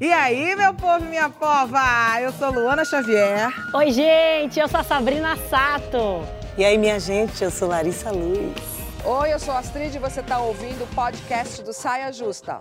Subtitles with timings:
[0.00, 1.80] E aí, meu povo e minha pova?
[2.20, 3.52] Eu sou Luana Xavier.
[3.74, 6.26] Oi, gente, eu sou a Sabrina Sato.
[6.58, 8.54] E aí, minha gente, eu sou Larissa Luz.
[9.04, 12.60] Oi, eu sou a Astrid e você está ouvindo o podcast do Saia Justa.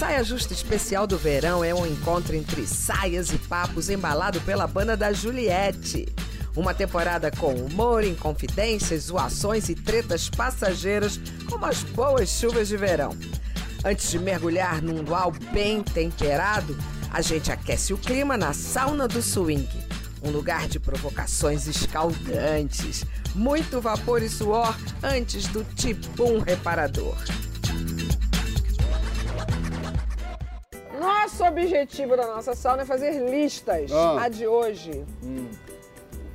[0.00, 4.96] Saia Justa Especial do Verão é um encontro entre saias e papos embalado pela banda
[4.96, 6.08] da Juliette.
[6.56, 13.14] Uma temporada com humor, inconfidências, zoações e tretas passageiras, como as boas chuvas de verão.
[13.84, 16.74] Antes de mergulhar num luau bem temperado,
[17.10, 19.68] a gente aquece o clima na sauna do swing.
[20.22, 23.04] Um lugar de provocações escaldantes,
[23.34, 27.18] muito vapor e suor antes do tibum reparador.
[31.22, 33.92] Nosso objetivo da nossa sauna é fazer listas.
[33.92, 34.22] Ah.
[34.22, 35.04] A de hoje,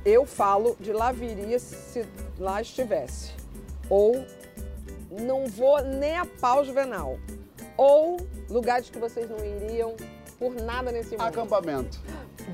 [0.04, 2.06] eu falo de lá viria se
[2.38, 3.32] lá estivesse.
[3.90, 4.24] Ou
[5.10, 7.18] não vou nem a pau juvenal.
[7.76, 8.16] Ou
[8.48, 9.96] lugares que vocês não iriam
[10.38, 11.22] por nada nesse mundo.
[11.22, 11.98] Acampamento.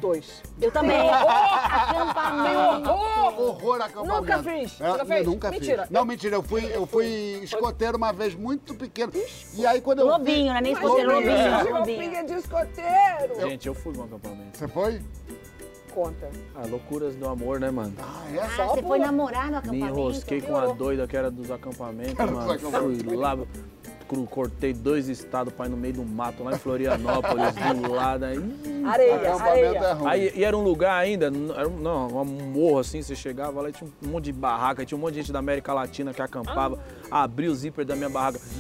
[0.01, 0.43] Dois.
[0.61, 0.99] Eu também.
[1.11, 2.91] Acampamento.
[2.91, 4.21] Horror acampamento.
[4.21, 4.81] Nunca fiz.
[4.81, 5.27] É, Nunca fez?
[5.27, 5.83] Nunca Mentira.
[5.83, 5.91] fiz.
[5.91, 6.37] Não, mentira.
[6.37, 7.07] Eu fui, eu fui
[7.43, 9.13] escoteiro uma vez muito pequeno.
[9.55, 11.33] E aí quando eu Lobinho, não é nem escoteiro, Lobinho.
[11.59, 11.79] lobinho.
[11.79, 12.15] Lobinho.
[12.17, 13.41] é de escoteiro.
[13.49, 14.59] Gente, eu fui no acampamento.
[14.59, 15.03] Você foi?
[15.95, 16.31] Conta.
[16.55, 17.95] Ah, loucuras do amor, né, mano?
[17.99, 18.39] Ah, é?
[18.39, 19.87] Ah, Só você foi namorar no Me acampamento?
[19.89, 22.59] enrosquei com a doida que era dos acampamentos, mano.
[23.05, 23.37] Fui lá,
[24.13, 28.25] cru- cortei dois estados pra ir no meio do mato, lá em Florianópolis, do lado.
[28.25, 28.39] Aí,
[28.85, 29.79] Areia, Acampamento areia.
[29.79, 30.09] é ruim.
[30.11, 33.71] aí, e era um lugar ainda, era um, não, um morro assim, você chegava lá
[33.71, 36.21] e tinha um monte de barraca, tinha um monte de gente da América Latina que
[36.21, 36.79] acampava.
[37.11, 38.39] Abri o zíper da minha barraca.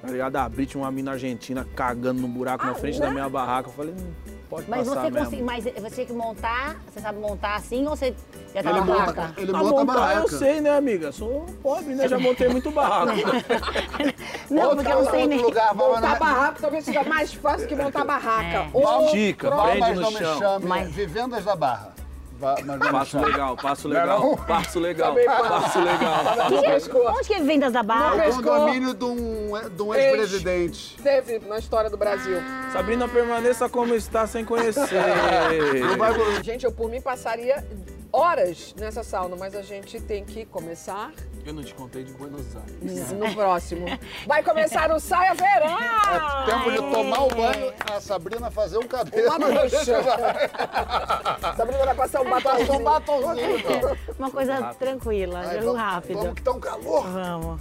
[0.00, 0.34] Tá ligado?
[0.36, 3.68] Abri, tinha uma mina argentina cagando no buraco na frente da minha barraca.
[3.68, 5.44] Eu falei, "Hum, pode Mas passar você, mesmo.
[5.46, 8.12] mas você tinha que montar, você sabe montar assim ou você
[8.52, 9.40] já tava Ele na monta, barraca?
[9.40, 10.28] ele Ah, monta montar eu barraca.
[10.38, 11.12] sei, né, amiga?
[11.12, 12.08] Sou pobre, né?
[12.08, 13.12] Já montei muito barraco.
[14.50, 15.40] Não, porque tá eu não sei nem.
[15.40, 18.56] lugar, Montar na- barraco talvez seja mais fácil que montar barraca.
[18.58, 18.70] É.
[18.74, 20.38] Ou prende mas no chão.
[20.38, 21.99] chame Mas- Vivendas da Barra.
[22.40, 25.48] Passo legal, passo Não é legal, passo legal, passo.
[25.48, 26.24] passo legal.
[26.50, 27.08] no.
[27.10, 28.14] Onde que é vendas da É barra?
[28.16, 28.42] o pescou.
[28.42, 30.96] condomínio de um, de um ex-presidente.
[31.02, 32.38] Teve na história do Brasil.
[32.72, 34.88] Sabrina, permaneça como está sem conhecer.
[36.42, 37.64] Gente, eu por mim passaria
[38.12, 41.12] horas nessa sauna, mas a gente tem que começar
[41.44, 43.12] Eu não te contei de Buenos Aires.
[43.12, 43.86] no próximo.
[44.26, 45.78] Vai começar o Saia Verão!
[45.78, 49.28] É tempo de tomar o banho, a Sabrina fazer um cabelo.
[49.28, 49.84] Uma mancha.
[51.56, 53.64] Sabrina vai passar um Passou um batomzinho.
[53.64, 53.98] batomzinho.
[54.18, 56.18] Uma coisa tranquila, Ai, jogo vamos- rápido.
[56.18, 57.02] Vamos que tá um calor.
[57.08, 57.60] Vamos.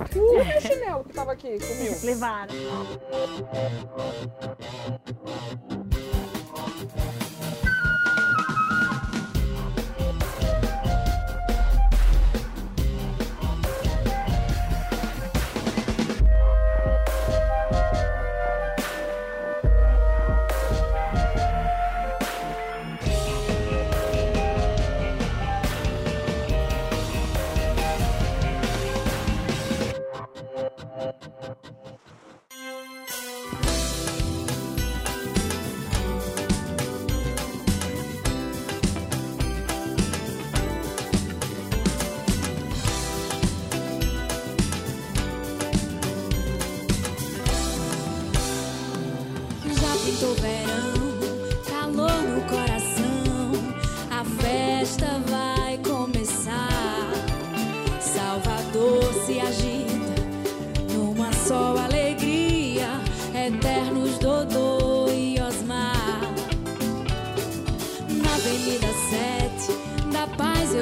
[0.00, 1.92] Uh, e o chinelo que tava aqui, sumiu.
[2.04, 2.54] Levaram.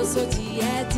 [0.09, 0.98] Paz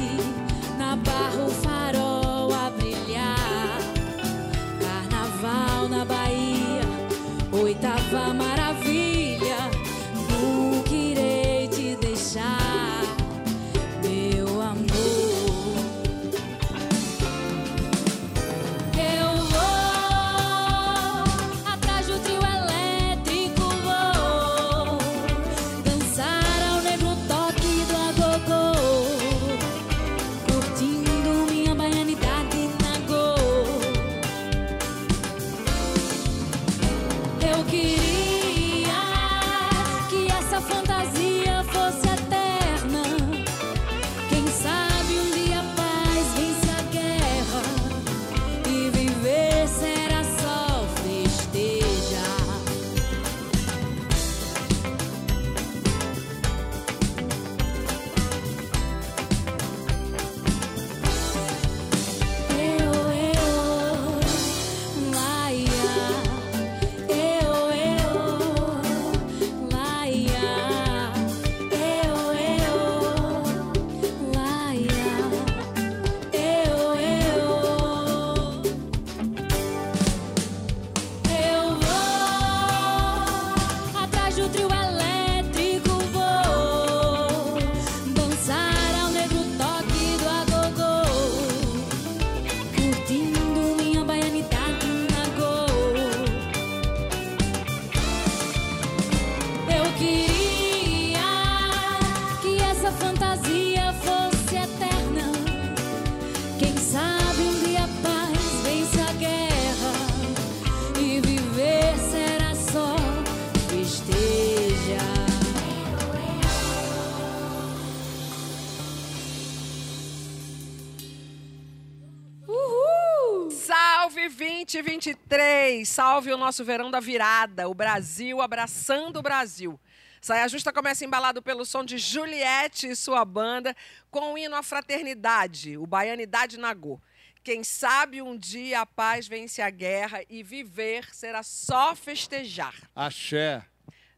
[125.81, 129.79] 2023, salve o nosso verão da virada, o Brasil abraçando o Brasil.
[130.21, 133.75] Saia Justa começa embalado pelo som de Juliette e sua banda,
[134.11, 137.00] com o hino à fraternidade, o Baianidade Nagô.
[137.43, 142.75] Quem sabe um dia a paz vence a guerra e viver será só festejar.
[142.94, 143.65] Axé.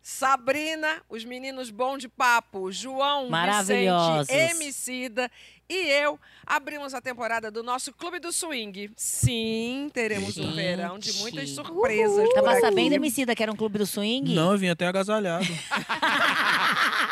[0.02, 4.26] Sabrina, os meninos bom de papo, João, Maravilhosos.
[4.26, 5.30] Vicente, Emicida
[5.72, 8.90] e eu abrimos a temporada do nosso Clube do Swing.
[8.94, 10.54] Sim, teremos um Gente.
[10.54, 12.28] verão de muitas surpresas.
[12.28, 14.34] por Tava sabendo, Emicida, que era um clube do swing?
[14.34, 15.46] Não, eu vim até agasalhado.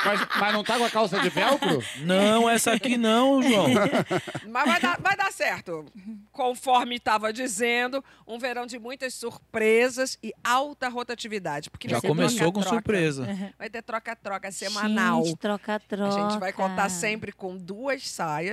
[0.02, 1.82] Mas, mas não tá com a calça de velcro?
[1.98, 3.66] não, essa aqui não, João.
[4.48, 5.84] Mas vai dar, vai dar certo.
[6.32, 11.68] Conforme estava dizendo, um verão de muitas surpresas e alta rotatividade.
[11.68, 12.68] Porque Já começou com troca-troca.
[12.68, 13.52] surpresa.
[13.58, 15.22] Vai ter troca-troca semanal.
[15.24, 16.16] Gente, troca, troca.
[16.16, 18.49] A gente vai contar sempre com duas saias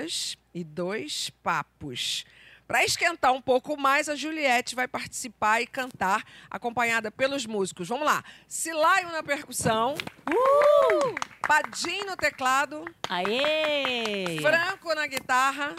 [0.54, 2.26] e dois papos.
[2.68, 7.88] Para esquentar um pouco mais, a Juliette vai participar e cantar, acompanhada pelos músicos.
[7.88, 8.22] Vamos lá.
[8.46, 9.96] Silaio na percussão.
[10.30, 11.16] Uh!
[11.48, 12.84] Padim no teclado.
[13.08, 14.38] Aê!
[14.42, 15.74] Franco na guitarra.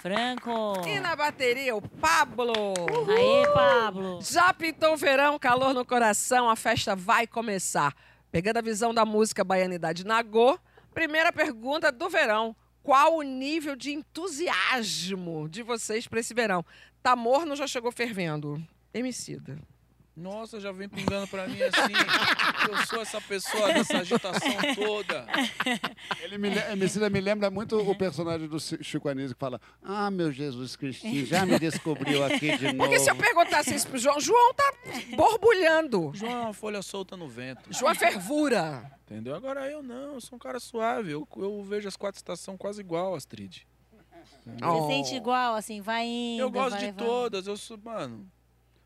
[0.00, 0.82] Franco!
[0.84, 2.74] E na bateria, o Pablo.
[3.08, 4.20] Aê, Pablo!
[4.20, 7.94] Já pintou o verão, calor no coração, a festa vai começar.
[8.32, 10.58] Pegando a visão da música Baianidade Nagô,
[10.92, 12.56] primeira pergunta do verão.
[12.82, 16.64] Qual o nível de entusiasmo de vocês para esse verão?
[17.02, 18.60] Tá morno já chegou fervendo?
[18.92, 19.58] Emicida.
[20.14, 21.92] Nossa, já vem pingando pra mim assim.
[22.70, 25.26] Eu sou essa pessoa dessa agitação toda.
[26.22, 30.10] Ele me, Emicida me lembra muito o personagem do Chi- Chico Anísio que fala Ah,
[30.10, 32.78] meu Jesus Cristinho, já me descobriu aqui de novo.
[32.78, 34.72] Porque se eu perguntasse isso pro João, João tá
[35.16, 36.10] borbulhando.
[36.14, 37.72] João é uma folha solta no vento.
[37.72, 38.90] João é fervura.
[39.06, 39.34] Entendeu?
[39.34, 41.10] Agora eu não, eu sou um cara suave.
[41.10, 43.62] Eu, eu vejo as quatro estações quase igual, Astrid.
[44.44, 46.42] Você sente igual, assim, vai indo.
[46.42, 47.06] Eu gosto vai de levando.
[47.06, 48.26] todas, eu sou, mano.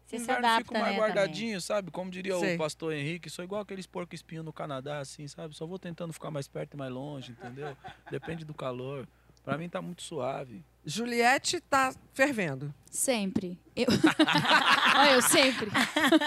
[0.06, 1.90] Você se adapta, fico mais né, guardadinho, sabe?
[1.90, 2.54] Como diria Sei.
[2.54, 5.54] o pastor Henrique, sou igual aqueles porco espinho no Canadá, assim, sabe?
[5.56, 7.76] Só vou tentando ficar mais perto e mais longe, entendeu?
[8.10, 9.08] Depende do calor.
[9.44, 10.64] Pra mim tá muito suave.
[10.84, 12.74] Juliette tá fervendo.
[12.90, 13.58] Sempre.
[13.74, 13.86] Eu...
[14.96, 15.70] Olha, eu sempre.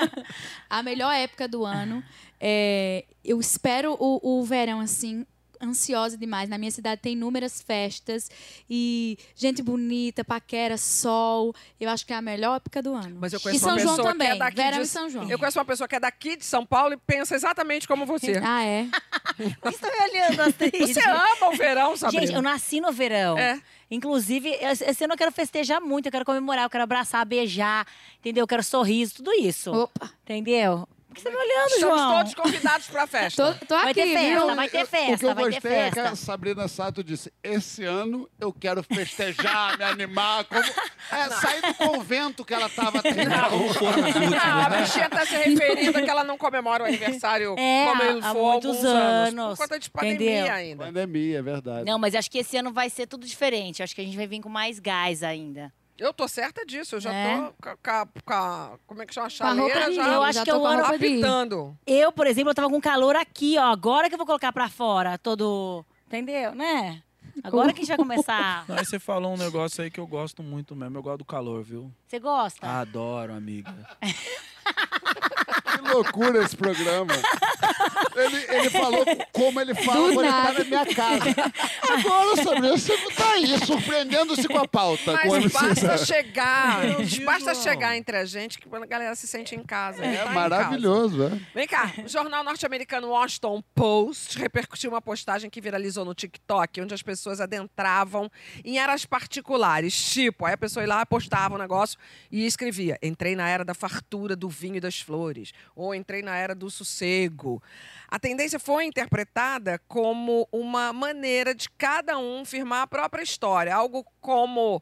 [0.69, 2.03] A melhor época do ano.
[2.39, 5.25] É, eu espero o, o verão assim.
[5.61, 6.47] Ansiosa demais.
[6.49, 8.29] Na minha cidade tem inúmeras festas
[8.69, 11.53] e gente bonita, paquera, sol.
[11.79, 13.17] Eu acho que é a melhor época do ano.
[13.19, 14.27] Mas eu e conheço São uma João pessoa também.
[14.27, 14.83] que é daqui verão de...
[14.83, 15.29] e São João.
[15.29, 18.39] Eu conheço uma pessoa que é daqui de São Paulo e pensa exatamente como você.
[18.43, 18.87] Ah, é?
[19.61, 20.93] Por que você me olhando, Astrid?
[20.93, 22.25] Você ama o verão, Sabrina?
[22.25, 23.37] Gente, eu nasci no verão.
[23.37, 23.61] É.
[23.91, 27.87] Inclusive, esse esse ano eu quero festejar muito, eu quero comemorar, eu quero abraçar, beijar,
[28.19, 28.43] entendeu?
[28.43, 29.71] Eu quero sorriso, tudo isso.
[29.73, 30.11] Opa.
[30.23, 30.87] Entendeu?
[31.09, 32.13] Por que você tá me olhando, Estamos João?
[32.17, 33.43] todos convidados pra festa.
[33.59, 34.55] Tô, tô aqui, Vai ter festa, viu?
[34.55, 36.09] vai ter o que festa, eu vai ter gostei é que festa.
[36.11, 40.43] a Sabrina Sato disse: Esse ano eu quero festejar, me animar.
[40.45, 40.61] Como...
[41.11, 43.31] É, sair do convento que ela estava tendo.
[43.33, 44.81] Ah, a né?
[44.81, 48.21] bichinha tá se referindo a que ela não comemora o aniversário É, como ele há
[48.21, 49.33] for há muitos alguns anos.
[49.39, 50.53] anos, Por conta de pandemia entendeu?
[50.53, 50.85] ainda.
[50.85, 51.85] Pandemia, é verdade.
[51.85, 53.81] Não, mas acho que esse ano vai ser tudo diferente.
[53.81, 55.73] Acho que a gente vai vir com mais gás ainda.
[55.99, 57.35] Eu tô certa disso, eu já É.
[57.37, 59.27] tô com a, com a- com a- Como é que chama?
[59.27, 60.75] A a roupa chaleira de já, Eu eu acho já que tô é com a
[60.75, 61.77] roupa de apitando.
[61.85, 63.63] Eu, por exemplo, eu tava com calor aqui, ó.
[63.71, 65.85] Agora que eu vou colocar pra fora, todo.
[66.07, 67.03] Entendeu, né?
[67.43, 68.65] Agora que a gente vai começar.
[68.67, 70.97] Não, aí você falou um negócio aí que eu gosto muito mesmo.
[70.97, 71.91] Eu gosto do calor, viu?
[72.07, 72.65] Você gosta?
[72.67, 73.73] Adoro, amiga.
[75.81, 77.13] Que loucura esse programa.
[78.15, 81.53] Ele, ele falou como ele fala Do quando ele tá na minha casa.
[81.89, 85.17] Agora, Sabrina, você não tá aí surpreendendo-se com a pauta.
[85.17, 86.81] com a Mas basta chegar,
[87.25, 90.03] basta chegar entre a gente que a galera se sente em casa.
[90.03, 91.39] É tá maravilhoso, é.
[91.53, 96.93] Vem cá, o jornal norte-americano Washington Post repercutiu uma postagem que viralizou no TikTok, onde
[96.93, 98.29] as pessoas adentravam
[98.63, 99.95] em áreas particulares.
[100.11, 101.97] Tipo, aí a pessoa ia lá, postava um negócio
[102.31, 105.51] e escrevia: entrei na era da fartura, do vinho e das flores.
[105.79, 107.61] Ou entrei na era do sossego.
[108.07, 113.73] A tendência foi interpretada como uma maneira de cada um firmar a própria história.
[113.73, 114.81] Algo como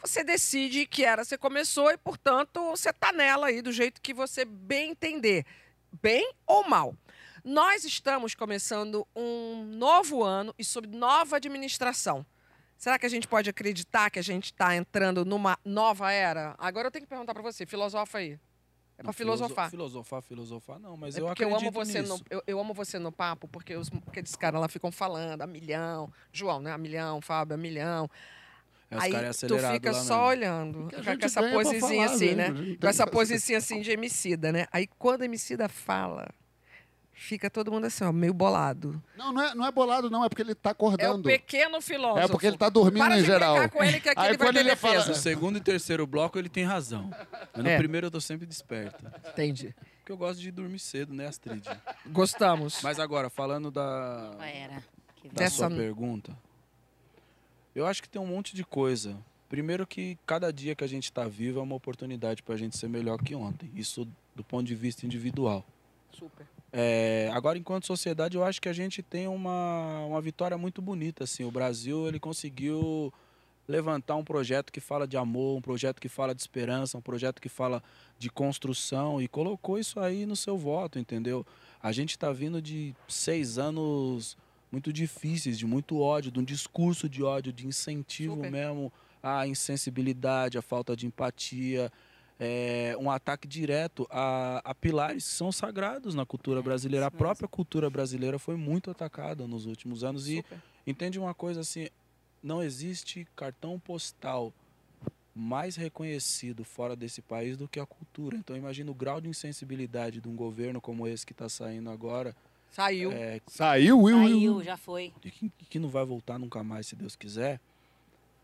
[0.00, 4.14] você decide que era você começou e, portanto, você tá nela aí do jeito que
[4.14, 5.44] você bem entender,
[6.00, 6.94] bem ou mal.
[7.44, 12.24] Nós estamos começando um novo ano e sob nova administração.
[12.76, 16.54] Será que a gente pode acreditar que a gente está entrando numa nova era?
[16.58, 18.38] Agora eu tenho que perguntar para você, filosofa aí.
[18.98, 19.70] É para Não, filosofar.
[19.70, 22.14] Filosofar, filosofar, não, mas É eu porque eu acredito amo você nisso.
[22.18, 25.46] no, eu, eu amo você no papo, porque os, aqueles caras lá ficam falando a
[25.46, 26.12] milhão.
[26.32, 26.72] João, né?
[26.72, 28.10] A milhão, Fábio, a milhão.
[28.90, 30.26] É, Aí é tu fica só mesmo.
[30.28, 30.88] Olhando.
[30.88, 32.76] a Com gente essa ganha pra posezinha assim, mesmo, né?
[32.80, 34.66] Com essa posezinha assim de emicida, né?
[34.72, 36.28] Aí quando a emicida fala,
[37.20, 39.02] Fica todo mundo assim, ó, meio bolado.
[39.16, 41.24] Não, não é, não é bolado, não, é porque ele tá É o acordando.
[41.24, 42.24] pequeno filósofo.
[42.24, 43.56] É porque ele tá dormindo Para em de geral.
[43.56, 45.08] brincar com ele que aqui Aí ele vai quando ter ele fala- defesa.
[45.10, 47.10] No segundo e terceiro bloco ele tem razão.
[47.52, 47.76] Mas no É.
[47.76, 49.04] primeiro eu tô sempre desperto.
[49.30, 49.74] Entendi.
[49.98, 51.64] Porque eu gosto de dormir cedo, né, Astrid?
[52.06, 52.80] Gostamos.
[52.82, 54.82] Mas agora, falando da, Era.
[55.16, 56.38] Que da Dessa- sua pergunta,
[57.74, 59.16] eu acho que tem um monte de coisa.
[59.48, 62.76] Primeiro que cada dia que a gente está vivo é uma oportunidade para a gente
[62.76, 63.70] ser melhor que ontem.
[63.74, 64.06] Isso
[64.36, 65.64] do ponto de vista individual.
[66.12, 66.46] Super.
[66.72, 71.24] É, agora, enquanto sociedade, eu acho que a gente tem uma, uma vitória muito bonita.
[71.24, 71.44] Assim.
[71.44, 73.12] O Brasil ele conseguiu
[73.66, 77.40] levantar um projeto que fala de amor, um projeto que fala de esperança, um projeto
[77.40, 77.82] que fala
[78.18, 81.46] de construção e colocou isso aí no seu voto, entendeu?
[81.82, 84.36] A gente está vindo de seis anos
[84.72, 88.50] muito difíceis, de muito ódio, de um discurso de ódio, de incentivo Super.
[88.50, 91.92] mesmo à insensibilidade, à falta de empatia,
[92.38, 97.06] é, um ataque direto a, a pilares que são sagrados na cultura brasileira.
[97.06, 100.58] A própria cultura brasileira foi muito atacada nos últimos anos e Super.
[100.86, 101.88] entende uma coisa assim,
[102.42, 104.52] não existe cartão postal
[105.34, 108.36] mais reconhecido fora desse país do que a cultura.
[108.36, 112.34] Então imagina o grau de insensibilidade de um governo como esse que está saindo agora,
[112.70, 113.12] Saiu.
[113.12, 114.28] é, Saiu, Will, Will.
[114.28, 115.12] Saiu, já foi.
[115.24, 117.60] e que, que não vai voltar nunca mais, se Deus quiser,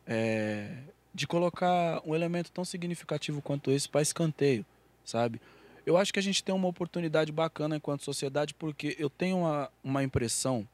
[0.07, 0.79] é,
[1.15, 4.67] de colocar um elemento tão significativo quanto esse para escanteio,
[5.05, 5.41] sabe?
[5.87, 9.71] Eu acho que a gente tem uma oportunidade bacana enquanto sociedade, porque eu tenho uma,
[9.83, 10.67] uma impressão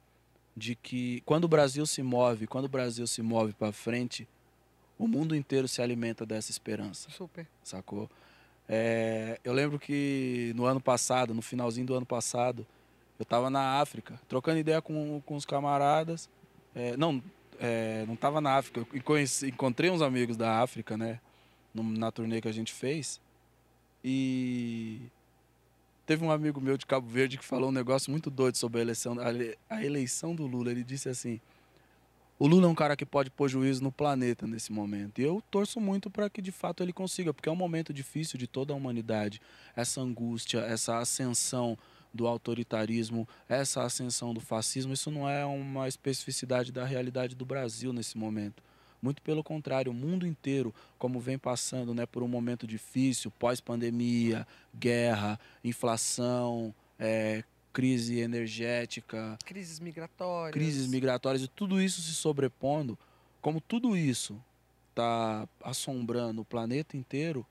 [0.56, 4.26] de que quando o Brasil se move, quando o Brasil se move para frente,
[4.98, 7.46] o mundo inteiro se alimenta dessa esperança Super.
[7.62, 8.08] sacou?
[8.68, 12.66] É, eu lembro que no ano passado, no finalzinho do ano passado,
[13.18, 16.28] eu estava na África, trocando ideia com, com os camaradas.
[16.74, 17.20] É, não,
[17.60, 21.20] é, não estava na África, eu conheci- encontrei uns amigos da África, né?
[21.72, 23.20] na turnê que a gente fez.
[24.04, 24.98] E
[26.06, 28.82] teve um amigo meu de Cabo Verde que falou um negócio muito doido sobre a
[28.82, 30.70] eleição, a ele- a eleição do Lula.
[30.72, 31.40] Ele disse assim:
[32.38, 35.20] o Lula é um cara que pode pôr juízo no planeta nesse momento.
[35.20, 38.38] E eu torço muito para que de fato ele consiga, porque é um momento difícil
[38.38, 39.40] de toda a humanidade.
[39.76, 41.78] Essa angústia, essa ascensão
[42.12, 47.92] do autoritarismo, essa ascensão do fascismo, isso não é uma especificidade da realidade do Brasil
[47.92, 48.62] nesse momento.
[49.02, 54.46] Muito pelo contrário, o mundo inteiro, como vem passando né, por um momento difícil, pós-pandemia,
[54.78, 60.52] guerra, inflação, eh, crise energética, Crises migratórias.
[60.52, 62.98] crises migratórias e tudo isso se sobrepondo,
[63.40, 64.38] como tudo isso
[64.90, 67.46] está assombrando o planeta inteiro,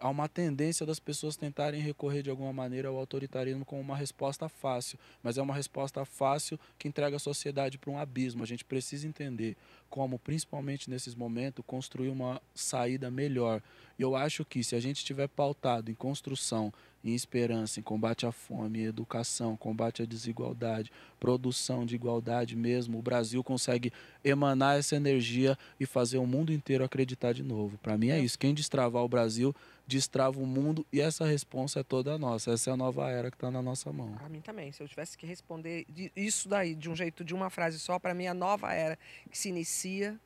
[0.00, 4.48] há uma tendência das pessoas tentarem recorrer de alguma maneira ao autoritarismo como uma resposta
[4.48, 8.42] fácil, mas é uma resposta fácil que entrega a sociedade para um abismo.
[8.42, 9.56] A gente precisa entender
[9.90, 13.62] como, principalmente nesses momentos, construir uma saída melhor.
[13.98, 18.26] E eu acho que se a gente estiver pautado em construção, em esperança, em combate
[18.26, 23.92] à fome, em educação, combate à desigualdade, produção de igualdade mesmo, o Brasil consegue
[24.22, 27.78] emanar essa energia e fazer o mundo inteiro acreditar de novo.
[27.78, 28.38] Para mim é isso.
[28.38, 29.54] Quem destravar o Brasil,
[29.90, 32.52] destrava o mundo e essa resposta é toda nossa.
[32.52, 34.12] Essa é a nova era que está na nossa mão.
[34.14, 34.70] Pra mim também.
[34.72, 37.98] Se eu tivesse que responder de- isso daí de um jeito, de uma frase só,
[37.98, 38.98] pra mim a nova era
[39.30, 40.18] que se inicia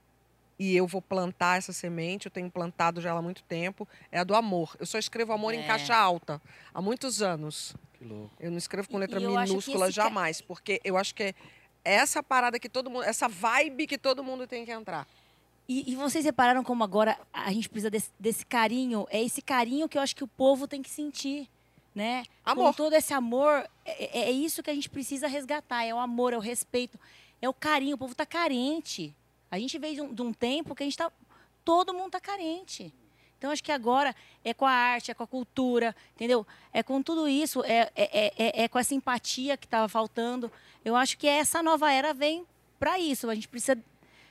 [0.59, 4.18] e eu vou plantar essa semente, eu tenho plantado já ela há muito tempo, é
[4.21, 4.76] a do amor.
[4.78, 5.66] Eu só escrevo amor em É.
[5.66, 6.40] caixa alta
[6.73, 7.75] há muitos anos.
[7.94, 8.30] Que louco.
[8.38, 11.35] Eu não escrevo com letra e minúscula ca- jamais, porque eu acho que é
[11.85, 15.06] essa parada que todo mundo, essa vibe que todo mundo tem que entrar.
[15.68, 19.06] E, e vocês repararam como agora a gente precisa desse, desse carinho?
[19.11, 21.49] É esse carinho que eu acho que o povo tem que sentir,
[21.94, 22.25] né?
[22.44, 22.75] Com Amor.
[22.75, 25.85] todo esse amor, é, é- é isso que a gente precisa resgatar.
[25.85, 26.99] É o amor, é o respeito,
[27.40, 27.94] é o carinho.
[27.94, 29.14] O povo tá carente.
[29.50, 31.11] A gente veio de um, de um tempo que a gente tá...
[31.64, 32.92] Todo mundo tá carente.
[33.38, 36.47] Então, acho que agora é com a arte, é com a cultura, entendeu?
[36.73, 40.50] É com tudo isso, é, é, é, é com essa empatia que estava faltando.
[40.85, 42.47] Eu acho que essa nova era vem
[42.78, 43.28] para isso.
[43.28, 43.78] A gente precisa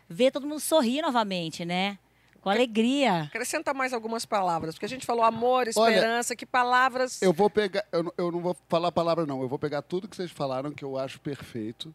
[0.09, 1.97] ver todo mundo sorrir novamente, né?
[2.41, 3.23] Com alegria.
[3.23, 7.21] Acrescenta mais algumas palavras, porque a gente falou amor, Olha, esperança, que palavras.
[7.21, 7.85] Eu vou pegar.
[7.91, 9.41] Eu, não- eu não vou falar a palavra, não.
[9.41, 11.93] Eu vou pegar tudo que vocês falaram, que eu acho perfeito.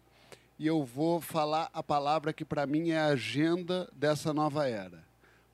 [0.58, 5.04] E eu vou falar a palavra que, para mim, é a agenda dessa nova era.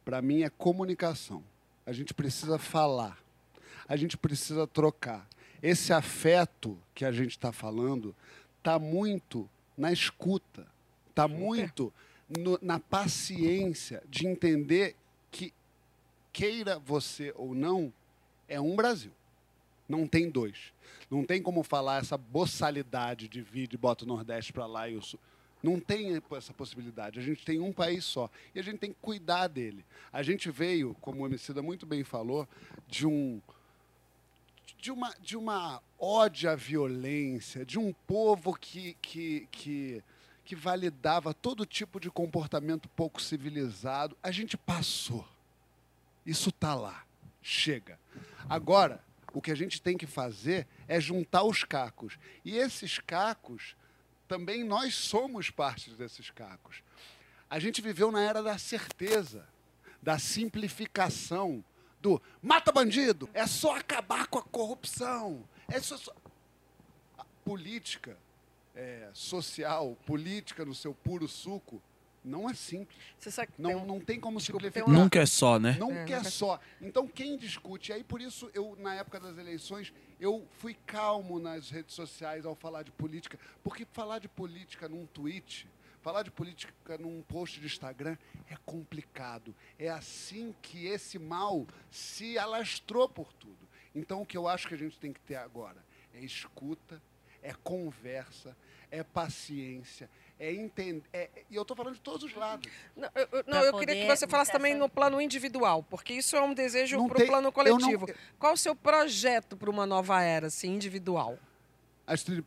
[0.04, 1.42] Para mim, é comunicação.
[1.84, 3.18] A gente precisa falar.
[3.88, 5.26] A gente precisa trocar.
[5.62, 8.14] Esse afeto que a gente está falando
[8.58, 10.66] está muito na escuta.
[11.10, 11.92] Está muito
[12.28, 14.96] no- na paciência de entender
[15.30, 15.52] que,
[16.32, 17.92] queira você ou não,
[18.48, 19.12] é um Brasil.
[19.88, 20.72] Não tem dois.
[21.10, 25.02] Não tem como falar essa boçalidade de vídeo, bota o Nordeste para lá e o
[25.02, 25.20] Sul.
[25.62, 27.18] Não tem essa possibilidade.
[27.18, 28.28] A gente tem um país só.
[28.54, 29.84] E a gente tem que cuidar dele.
[30.12, 32.46] A gente veio, como o Emicida muito bem falou,
[32.86, 33.40] de um
[34.78, 40.02] de uma, de uma ódio à violência, de um povo que, que, que,
[40.44, 44.16] que validava todo tipo de comportamento pouco civilizado.
[44.22, 45.26] A gente passou.
[46.24, 47.04] Isso está lá.
[47.42, 47.98] Chega.
[48.48, 52.18] Agora, o que a gente tem que fazer é juntar os cacos.
[52.44, 53.74] E esses cacos,
[54.28, 56.82] também nós somos parte desses cacos.
[57.48, 59.46] A gente viveu na era da certeza,
[60.02, 61.64] da simplificação,
[62.00, 65.48] do mata bandido, é só acabar com a corrupção.
[65.68, 65.96] É só.
[67.16, 68.16] A política
[68.74, 71.82] é, social, política no seu puro suco,
[72.24, 72.98] não é simples.
[73.18, 74.84] Você sabe que Não, tem um- não tem como Desculpa, simplificar.
[74.86, 75.76] tem uma- Nunca é só, né?
[75.78, 76.58] Não É, quer nunca- só.
[76.80, 77.92] Então, quem discute?
[77.92, 82.46] E aí, por isso, eu, na época das eleições, eu fui calmo nas redes sociais
[82.46, 83.38] ao falar de política.
[83.62, 85.68] Porque falar de política num tweet,
[86.00, 88.16] falar de política num post de Instagram
[88.48, 89.54] é complicado.
[89.78, 93.68] É assim que esse mal se alastrou por tudo.
[93.94, 95.84] Então, o que eu acho que a gente tem que ter agora
[96.14, 97.02] é escuta,
[97.42, 98.56] é conversa,
[98.94, 101.02] é paciência, é entender.
[101.12, 102.70] é- e eu estou falando de todos os lados.
[102.96, 106.36] Não, eu, eu- não, eu queria que você falasse também no plano individual, porque isso
[106.36, 108.06] é um desejo para o plano coletivo.
[108.06, 111.38] não- Qual o seu projeto para uma nova era, assim, individual?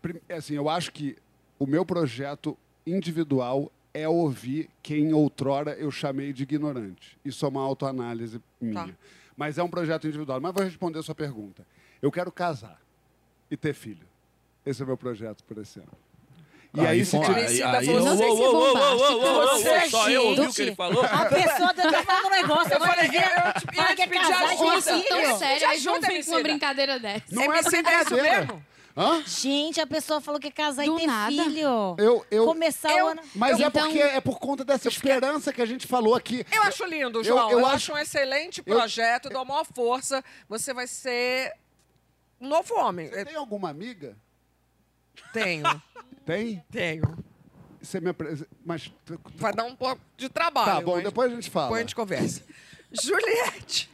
[0.01, 1.17] Prim- assim, eu acho que
[1.59, 7.17] o meu projeto individual é ouvir quem outrora eu chamei de ignorante.
[7.25, 8.87] Isso é uma autoanálise minha.
[8.87, 8.93] Tá.
[9.35, 10.39] Mas é um projeto individual.
[10.39, 11.65] Mas vou responder a sua pergunta.
[12.01, 12.79] Eu quero casar
[13.49, 14.07] e ter filho.
[14.65, 15.91] Esse é o meu projeto por esse ano.
[16.77, 19.03] E aí, se pô, tiver- aí, aí, Não ô, se é ô, ô, ô, bombástico.
[19.03, 20.61] ô, ô, ô, Você, Só eu ouvi o que gente.
[20.61, 21.03] ele falou?
[21.03, 22.95] A pessoa tá falando um negócio, eu te- eu fala
[23.89, 24.75] te que é pedi e ajuda.
[24.77, 25.37] assunto tão filho.
[25.37, 27.23] sério, aí ajuda, vem com uma brincadeira dessa.
[27.31, 28.23] não é é brincadeira.
[28.39, 28.65] mesmo?
[28.99, 29.21] Hã?
[29.27, 31.29] Gente, a pessoa falou que é casar Do e ter nada.
[31.31, 31.95] filho.
[31.99, 33.21] Eu, eu, Começar eu- o ano...
[33.35, 36.43] mas é Então- porque é por conta dessa esperança que a gente falou aqui.
[36.51, 37.51] Eu acho lindo, Eu- João.
[37.51, 40.23] Eu, eu acho acho- um excelente eu- projeto, dou a maior força.
[40.49, 41.53] Você vai ser
[42.41, 43.07] um novo homem.
[43.09, 44.17] Você tem alguma amiga?
[45.33, 45.81] Tenho,
[46.25, 46.63] Tem?
[46.71, 47.17] tenho.
[47.81, 48.91] Você me apre- Mas.
[49.35, 50.65] Vai dar um pouco de trabalho.
[50.71, 51.67] Tá bom, mas depois a gente fala.
[51.67, 52.41] Depois a gente conversa.
[52.91, 53.89] Juliette.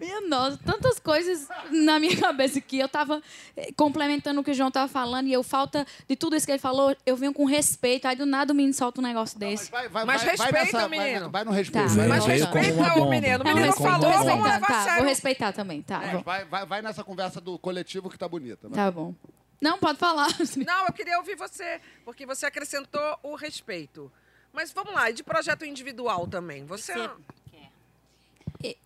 [0.00, 3.22] Minha nossa, tantas coisas na minha cabeça que eu tava
[3.56, 6.50] eh, complementando o que o João tava falando e eu, falta de tudo isso que
[6.50, 9.48] ele falou, eu venho com respeito, aí do nada o menino solta um negócio Mas,
[9.60, 9.70] desse.
[9.70, 11.20] vai, vai, Mas vai, vai respeita nessa- o menino.
[11.20, 11.88] Vai, vai no respeito.
[11.88, 11.94] Tá.
[11.94, 13.10] vai, Mas veio como respeita uma o bomba.
[13.10, 13.34] menino.
[13.34, 15.04] O Não, menino respeito, falou, tô vamos respeitando, levar a tá, vou sério.
[15.08, 18.68] respeitar também, tá, É, vou- vai, vai, vai nessa conversa do coletivo que tá bonita.
[18.68, 18.76] vai.
[18.76, 19.14] tá bom.
[19.64, 20.28] Não, pode falar.
[20.66, 24.12] Não, eu queria ouvir você, porque você acrescentou o respeito.
[24.52, 26.66] Mas vamos lá, e de projeto individual também.
[26.66, 26.92] Você.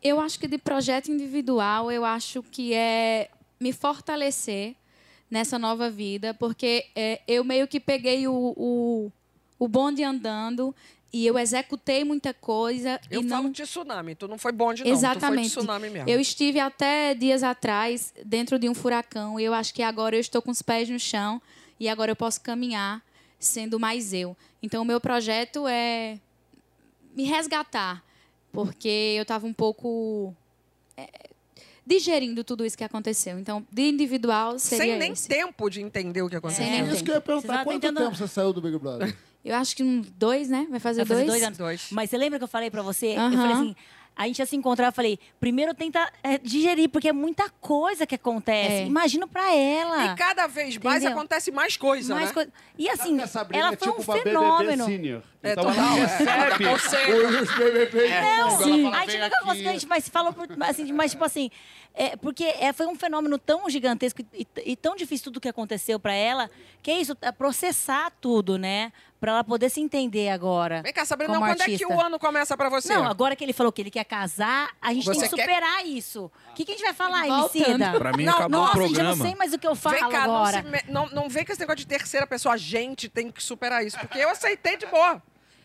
[0.00, 4.76] Eu acho que de projeto individual, eu acho que é me fortalecer
[5.28, 9.12] nessa nova vida, porque é, eu meio que peguei o, o,
[9.58, 10.72] o bonde andando
[11.12, 14.84] e eu executei muita coisa Eu e falo não de tsunami, tu não foi bonde,
[14.84, 14.90] não.
[14.90, 15.50] Exatamente.
[15.50, 16.08] Tu foi de tsunami mesmo.
[16.08, 20.20] Eu estive até dias atrás dentro de um furacão e eu acho que agora eu
[20.20, 21.40] estou com os pés no chão
[21.80, 23.02] e agora eu posso caminhar
[23.38, 24.36] sendo mais eu.
[24.62, 26.18] Então, o meu projeto é
[27.14, 28.04] me resgatar,
[28.52, 30.34] porque eu estava um pouco
[30.96, 31.08] é,
[31.86, 33.38] digerindo tudo isso que aconteceu.
[33.38, 35.28] Então, de individual seria Sem nem esse.
[35.28, 36.64] tempo de entender o que aconteceu.
[36.64, 37.64] Sem nem Isso que eu ia perguntar.
[37.64, 39.16] Quanto tempo você saiu do Big Brother?
[39.48, 39.82] Eu acho que
[40.16, 40.66] dois, né?
[40.70, 41.30] Vai fazer, Vai fazer dois?
[41.30, 41.58] dois anos.
[41.58, 41.88] Dois.
[41.90, 43.14] Mas você lembra que eu falei pra você?
[43.16, 43.36] Eu Aham.
[43.36, 43.76] falei assim,
[44.16, 48.04] a gente ia se encontrar, eu falei, primeiro tenta é, digerir, porque é muita coisa
[48.04, 48.72] que acontece.
[48.82, 48.86] É.
[48.86, 50.06] Imagina pra ela.
[50.06, 51.16] E cada vez mais Entendeu?
[51.16, 52.34] acontece mais coisa, Mais né?
[52.34, 52.52] coisa.
[52.76, 53.16] E assim,
[53.52, 54.84] ela é foi tipo um fenômeno.
[54.86, 55.22] Senior.
[55.40, 56.04] É, então total, ela é.
[56.04, 56.30] recebe
[56.64, 57.42] Ela conselho.
[57.42, 58.08] os BBB.
[58.08, 58.82] Não, Ela sim.
[58.82, 59.78] fala, a gente "Vem nunca conseguiu, a aqui".
[59.80, 61.50] gente, mas falou, por- assim, mas tipo assim,
[61.98, 65.98] é, porque é, foi um fenômeno tão gigantesco e, e tão difícil tudo que aconteceu
[65.98, 66.48] pra ela,
[66.82, 68.92] que é isso, é processar tudo, né?
[69.20, 70.80] Pra ela poder se entender agora.
[70.80, 71.92] Vem cá, Sabrina, quando é que artista.
[71.92, 72.94] o ano começa pra você?
[72.94, 75.42] Não, agora que ele falou que ele quer casar, a gente Você tem que quer-
[75.42, 76.30] superar isso.
[76.52, 77.26] O que, que a gente vai falar.
[77.26, 77.98] Emicida?
[77.98, 79.24] Pra mim, Não, acabou Nossa, o gente, eu não programa.
[79.24, 80.62] sei mais o que eu falo Vem cá, não, agora.
[80.62, 82.54] se me- não, não vem com esse negócio de terceira pessoa.
[82.54, 83.98] A gente tem que superar isso.
[83.98, 85.20] Porque eu aceitei de boa.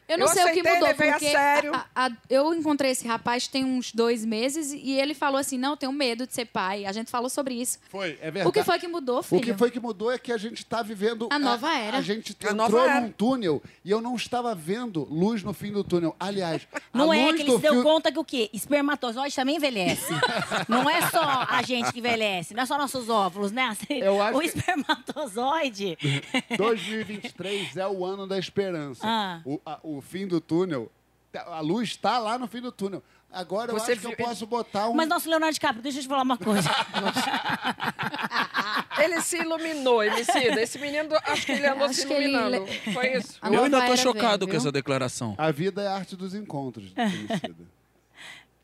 [0.08, 1.74] Eu não Eu sei o que mudou, a porque sério.
[1.74, 5.72] a- a- eu encontrei esse rapaz tem uns dois meses e ele falou assim, não,
[5.72, 6.86] eu tenho medo de ser pai.
[6.86, 7.80] A gente falou sobre isso.
[7.90, 8.48] Foi, é verdade.
[8.48, 9.42] O que foi que mudou, filho?
[9.42, 11.28] O que foi que mudou é que a gente está vivendo.
[11.32, 11.98] A nova era.
[11.98, 15.84] A gente A entrou num túnel e eu não estava vendo luz no fim do
[15.84, 16.16] túnel.
[16.20, 18.50] Aliás, Não a é luz que ele se deu fio- conta que o quê?
[18.54, 20.12] Espermatozoide também envelhece.
[20.68, 23.76] não é só a gente que envelhece, não é só nossos óvulos, né?
[23.90, 25.98] Eu acho o espermatozoide.
[26.58, 29.02] 2023 é o ano da esperança.
[29.06, 29.42] Ah.
[29.46, 30.92] O, a- o fim do túnel,
[31.34, 33.02] a luz está lá no fim do túnel.
[33.32, 34.94] Agora eu Você acho que eu viu- posso botar um.
[34.94, 36.70] Mas nosso Leonardo DiCaprio, deixa eu te falar uma coisa.
[39.02, 40.62] Ele se iluminou, Emicida.
[40.62, 42.68] Esse menino, acho que ele andou Acho se que ele- iluminando.
[42.94, 43.38] Foi isso.
[43.42, 44.58] A Eu nova ainda tô era chocado vem, com viu?
[44.60, 45.36] essa declaração.
[45.38, 47.56] A vida é a arte dos encontros, Emicida.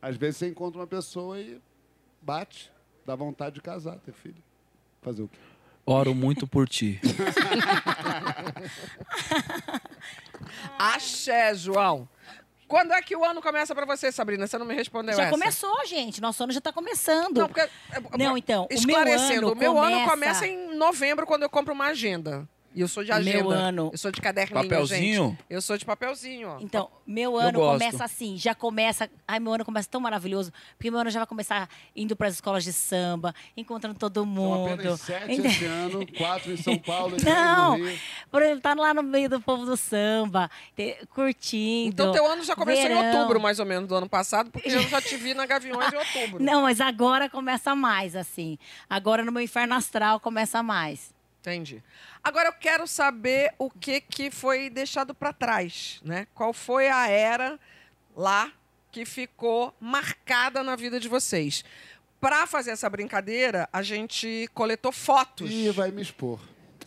[0.01, 1.59] Às vezes você encontra uma pessoa e
[2.21, 2.71] bate.
[3.05, 4.41] Dá vontade de casar, ter filho.
[5.01, 5.37] Fazer o quê?
[5.89, 6.99] Oro muito por ti.
[10.78, 12.08] Axé, João.
[12.67, 14.45] Quando é que o ano começa pra você, Sabrina?
[14.45, 15.32] Você não me respondeu Já essa.
[15.32, 16.21] começou, gente.
[16.21, 17.39] Nosso ano já tá começando.
[17.39, 17.67] Não, porque...
[18.15, 21.73] Não, então, o meu Esclarecendo, ano o meu ano começa em novembro, quando eu compro
[21.73, 22.47] uma agenda.
[22.73, 23.55] E eu sou de Meu agenda.
[23.55, 23.89] ano.
[23.91, 25.29] Eu sou de caderninho, Papelzinho?
[25.32, 25.39] gente.
[25.49, 26.58] Eu sou de papelzinho, ó.
[26.62, 29.10] Então, meu ano começa assim, já começa.
[29.27, 32.36] Ai, meu ano começa tão maravilhoso, porque meu ano já vai começar indo para as
[32.36, 34.73] escolas de samba, encontrando todo São mundo.
[34.73, 37.77] apenas sete esse ano, quatro em São Paulo e Não,
[38.29, 40.49] por exemplo, tá lá no meio do povo do samba,
[41.10, 41.89] curtindo.
[41.89, 43.01] Então teu ano já começou verão.
[43.03, 45.91] em outubro, mais ou menos, do ano passado, porque eu já te vi na Gaviões
[45.91, 46.43] em outubro.
[46.43, 48.58] Não, mas agora começa mais, assim.
[48.89, 51.17] Agora no meu inferno astral começa mais.
[51.41, 51.82] Entendi.
[52.23, 56.28] Agora eu quero saber o que, que foi deixado para trás, né?
[56.34, 57.58] Qual foi a era
[58.15, 58.52] lá
[58.91, 61.63] que ficou marcada na vida de vocês?
[62.19, 65.49] Para fazer essa brincadeira, a gente coletou fotos.
[65.49, 66.39] Ih, vai me expor.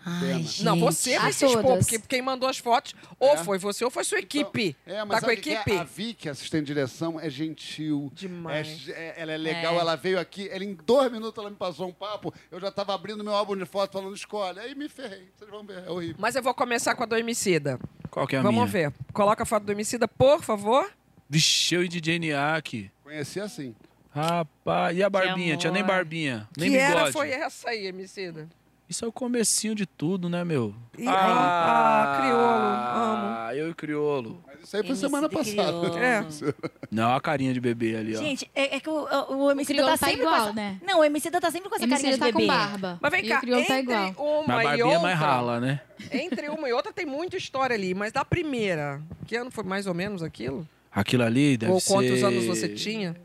[0.04, 0.44] Pena.
[0.64, 3.44] Não, você vai se expor, porque quem mandou as fotos ou É.
[3.44, 4.76] foi você ou foi sua equipe.
[4.84, 5.36] É, mas tá com a é?
[5.36, 5.72] equipe?
[5.78, 8.10] A Vicky, assistente de direção, é gentil.
[8.14, 8.88] Demais.
[8.88, 9.78] É- é- ela é legal, É.
[9.78, 12.94] ela veio aqui, ela em dois minutos ela me passou um papo, eu já estava
[12.94, 14.58] abrindo meu álbum de foto falando escolhe.
[14.58, 15.28] Aí me ferrei.
[15.36, 16.16] Vocês vão ver, é horrível.
[16.18, 17.78] Mas eu vou começar com a do Emicida.
[18.10, 18.90] Qual que é a Vamos minha?
[18.90, 18.94] ver.
[19.12, 20.90] Coloca a foto do Emicida, por favor.
[21.30, 22.90] Vixe, eu e DJ Niak.
[23.04, 23.74] Conheci assim.
[24.14, 25.56] Rapaz, e a barbinha?
[25.56, 26.98] Tinha nem barbinha, nem que bigode.
[27.00, 28.46] era foi essa aí, Emicida?
[28.88, 30.74] Isso é o comecinho de tudo, né, meu?
[30.98, 34.42] Ih, ah, crioulo, Ah, eu e criolo.
[34.46, 35.98] Mas isso aí foi MC semana passada.
[35.98, 36.26] É.
[36.90, 38.18] Não, a carinha de bebê ali, ó.
[38.18, 40.52] Gente, é, é que o, o, o MC crioulo tá tá sempre igual, essa...
[40.52, 40.78] né?
[40.86, 42.40] Não, o MC tá sempre com essa MC carinha de tá bebê.
[42.40, 42.98] com barba.
[43.00, 44.42] Mas vem e cá, o crioulo entre tá igual.
[44.42, 44.98] uma Mas a e barbinha outra...
[44.98, 45.80] é mais rala, né?
[46.10, 49.86] Entre uma e outra tem muita história ali, mas da primeira, que ano foi mais
[49.86, 50.68] ou menos aquilo?
[50.90, 51.92] Aquilo ali deve Ou ser...
[51.94, 53.16] quantos anos você tinha?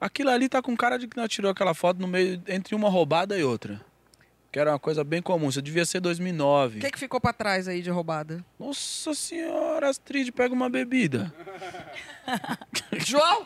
[0.00, 2.88] Aquilo ali tá com cara de que nós tirou aquela foto no meio entre uma
[2.88, 3.80] roubada e outra.
[4.58, 5.48] Que era uma coisa bem comum.
[5.50, 6.78] Isso devia ser 2009.
[6.78, 8.44] O que, que ficou pra trás aí de roubada?
[8.58, 11.32] Nossa senhora, Astrid, pega uma bebida.
[13.06, 13.44] João!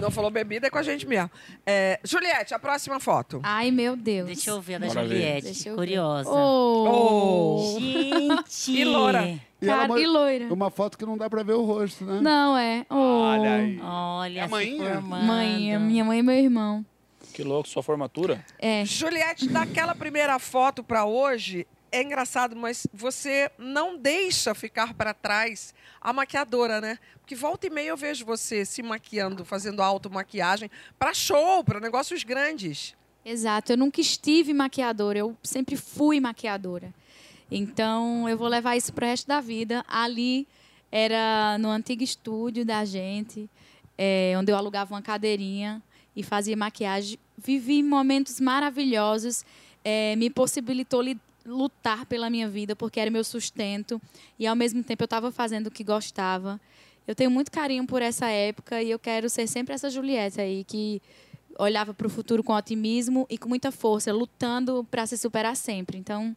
[0.00, 1.30] Não falou bebida, é com a gente mesmo.
[1.64, 3.38] É, Juliette, a próxima foto.
[3.44, 4.26] Ai, meu Deus.
[4.26, 5.02] Deixa eu ver a da Bora.
[5.06, 5.78] Juliette, Deixa eu ver.
[5.78, 6.28] curiosa.
[6.28, 7.76] Oh.
[7.78, 8.72] Gente!
[8.80, 9.28] E loura?
[9.62, 10.52] E Cara, mo- e loira.
[10.52, 12.18] Uma foto que não dá pra ver o rosto, né?
[12.20, 12.84] Não, é.
[12.90, 12.94] Oh.
[12.96, 13.80] Olha aí.
[13.80, 15.02] Olha, É a formando.
[15.24, 16.84] Mãe, a minha mãe e meu irmão.
[17.36, 18.42] Que louco, sua formatura?
[18.58, 18.82] É.
[18.86, 25.74] Juliette, daquela primeira foto pra hoje, é engraçado, mas você não deixa ficar pra trás
[26.00, 26.98] a maquiadora, né?
[27.20, 32.24] Porque volta e meia eu vejo você se maquiando, fazendo automaquiagem pra show, pra negócios
[32.24, 32.96] grandes.
[33.22, 33.70] Exato.
[33.70, 36.90] Eu nunca estive maquiadora, eu sempre fui maquiadora.
[37.50, 39.84] Então, eu vou levar isso pro resto da vida.
[39.86, 40.48] Ali
[40.90, 43.50] era no antigo estúdio da gente,
[43.98, 45.82] é, onde eu alugava uma cadeirinha
[46.16, 47.18] e fazia maquiagem.
[47.38, 49.44] Vivi momentos maravilhosos,
[49.84, 54.00] é, me possibilitou li- lutar pela minha vida, porque era meu sustento.
[54.38, 56.60] E, ao mesmo tempo, eu estava fazendo o que gostava.
[57.06, 60.64] Eu tenho muito carinho por essa época e eu quero ser sempre essa Juliette aí,
[60.64, 61.00] que
[61.58, 65.96] olhava para o futuro com otimismo e com muita força, lutando para se superar sempre.
[65.98, 66.36] Então,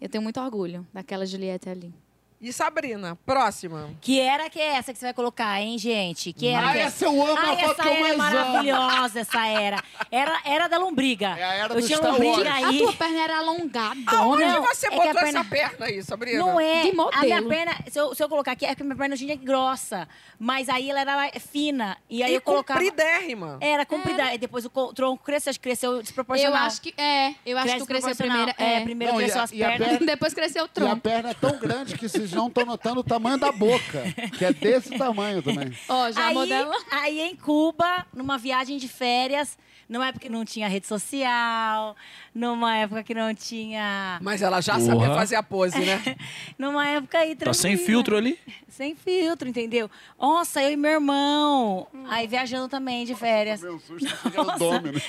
[0.00, 1.92] eu tenho muito orgulho daquela Juliette ali.
[2.40, 3.90] E Sabrina, próxima.
[4.00, 6.32] Que era que é essa que você vai colocar, hein, gente?
[6.32, 8.16] Que era Ah, que é- essa eu amo, Ai, a foto essa que eu era
[8.16, 8.46] mais amo.
[8.52, 9.82] maravilhosa, essa era.
[10.08, 11.34] Era, era da lombriga.
[11.36, 12.46] É a era Eu do tinha Star lombriga Wars.
[12.64, 12.78] A aí.
[12.78, 13.96] tua perna era alongada.
[14.06, 16.38] Aonde não, você é botou a perna- essa perna aí, Sabrina?
[16.38, 16.82] Não é.
[16.82, 17.48] De A minha modelo.
[17.48, 20.06] perna, se eu, se eu colocar aqui, é que minha perna tinha grossa.
[20.38, 21.96] Mas aí ela era fina.
[22.08, 22.78] E aí E eu colocava.
[22.78, 23.58] compridérrima.
[23.60, 24.32] Era comprida.
[24.32, 26.66] E depois o co- tronco cresceu, acho que cresceu Eu desproporcional.
[26.66, 28.52] acho que é, eu acho que tu cresceu primeiro.
[28.56, 28.80] É, É.
[28.82, 29.88] primeiro Não, e cresceu a- as e a pernas.
[29.88, 31.00] perna- Depois cresceu o E a tronco.
[31.00, 34.04] perna é tão grande que vocês não estão notando o tamanho da boca,
[34.36, 35.72] que é desse tamanho também.
[35.88, 36.76] Ó, já aí, modela.
[36.90, 39.56] aí em Cuba, numa viagem de férias,
[39.88, 41.96] numa época que não tinha rede social,
[42.34, 44.18] numa época que não tinha.
[44.20, 44.86] Mas ela já Porra.
[44.86, 46.16] sabia fazer a pose, né?
[46.58, 47.86] Numa época aí Tá sem tranquila.
[47.86, 48.38] filtro ali?
[48.68, 49.90] Sem filtro, entendeu?
[50.20, 51.86] Nossa, eu e meu irmão.
[52.08, 53.62] Aí viajando também de férias.
[53.62, 55.00] Meu susto, era o Domino.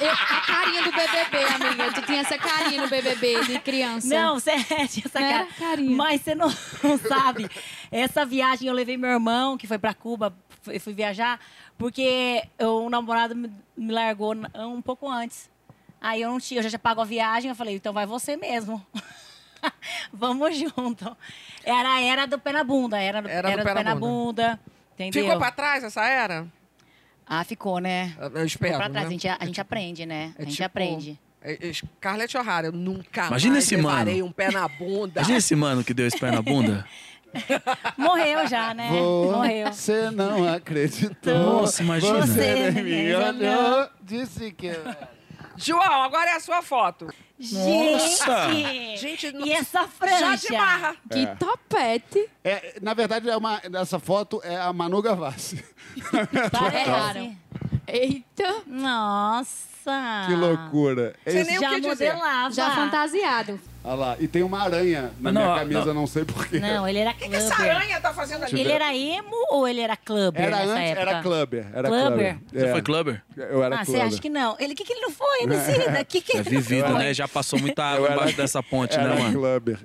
[0.00, 1.92] Eu- a carinha do BBB, amiga.
[1.92, 4.08] Tu tinha essa carinha no BBB de criança.
[4.08, 4.52] Não, você
[4.88, 5.46] tinha essa Não cara.
[5.58, 5.96] carinha.
[5.96, 6.48] Mas você não,
[6.82, 7.48] não sabe.
[7.90, 11.38] Essa viagem eu levei meu irmão, que foi pra Cuba, fui, fui viajar,
[11.78, 15.50] porque o namorado me, largou um pouco antes.
[16.00, 18.36] Aí eu não tinha, eu já tinha pago a viagem, eu falei, então vai você
[18.36, 18.84] mesmo.
[20.12, 21.16] Vamos junto.
[21.64, 24.06] Era a era do pé na bunda, era, do- Era do era pé na bunda.
[24.56, 24.60] bunda.
[24.94, 25.24] Entendeu?
[25.24, 26.46] Ficou pra trás essa era?
[27.26, 28.14] Ah, ficou, né?
[28.18, 28.94] Eu Ficou espero, pra trás.
[28.94, 29.06] né?
[29.06, 30.34] A, gente, a gente aprende, né?
[30.36, 31.18] É a gente tipo- aprende.
[31.44, 34.26] É, é, Scarlett O'Hara, eu nunca Imagina mais esse levarei mano.
[34.26, 35.20] um pé na bunda.
[35.20, 36.86] Imagina esse mano que deu esse pé na bunda.
[37.96, 38.90] Morreu já, né?
[38.90, 39.72] Morreu.
[39.72, 41.34] Você não acreditou.
[41.38, 42.26] Nossa, imagina.
[42.26, 44.70] Você Você me olhou, disse que...
[45.56, 47.06] João, agora é a sua foto.
[47.38, 48.50] Nossa!
[48.52, 48.96] Gente!
[49.00, 50.18] Gente, E essa franja?
[50.18, 50.96] já de marra.
[51.10, 51.34] Que É.
[51.34, 52.30] topete.
[52.42, 55.62] É, na verdade, é uma, essa foto é a Manu Gavassi.
[56.74, 57.36] Erraram.
[57.86, 58.62] Eita.
[58.66, 60.24] Nossa!
[60.26, 61.14] Que loucura.
[61.26, 62.12] Esse- nem o Já que dizer.
[62.14, 62.54] modelava.
[62.54, 63.60] Já fantasiado.
[63.84, 64.16] Olha lá.
[64.20, 65.94] E tem uma aranha na Não, minha camisa, não.
[65.94, 66.60] não sei porquê.
[66.60, 67.76] Não, ele era O que, que essa clubber.
[67.76, 68.60] aranha tá fazendo ali?
[68.60, 71.10] Ele era emo ou ele era clubber Era nessa antes, época?
[71.10, 71.66] era clubber.
[71.74, 72.38] Era Clubber?
[72.52, 73.22] Você É, foi clubber?
[73.36, 74.06] Eu era Ah, você clubber.
[74.06, 74.56] acha que não?
[74.60, 76.04] Ele, o que, que ele não foi, Lucida?
[76.08, 77.12] Que que É ele vivido, né?
[77.12, 79.32] Já passou muita água era- embaixo dessa ponte, Era né, mano?
[79.38, 79.78] clubber.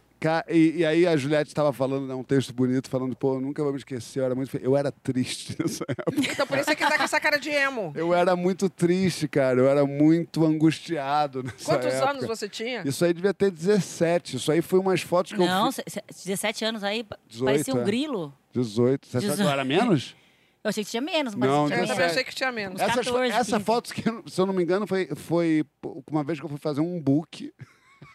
[0.49, 3.61] E, e aí a Juliette estava falando, né, um texto bonito, falando, pô, eu nunca
[3.61, 4.55] vou me esquecer, eu era muito...
[4.57, 6.31] Eu era triste nessa época.
[6.31, 7.91] Então por isso é que tá com essa cara de emo.
[7.95, 9.59] Eu era muito triste, cara.
[9.59, 12.09] Eu era muito angustiado nessa Quantos época.
[12.11, 12.81] anos você tinha?
[12.85, 14.37] Isso aí devia ter 17.
[14.37, 15.83] Isso aí foi umas fotos que Não, eu cê-
[16.25, 17.83] 17 anos aí, pa- 18, parecia um é.
[17.83, 18.33] grilo.
[18.53, 19.07] 18.
[19.07, 19.53] Você achou que eu 18.
[19.53, 20.15] era menos?
[20.63, 22.81] Eu achei que tinha menos, mas Não, tinha Eu também achei que tinha menos.
[22.81, 23.63] Essas fo- 14, essa 15.
[23.63, 24.01] foto, que,
[24.31, 25.63] se eu não me engano, foi, foi
[26.11, 27.53] uma vez que eu fui fazer um book.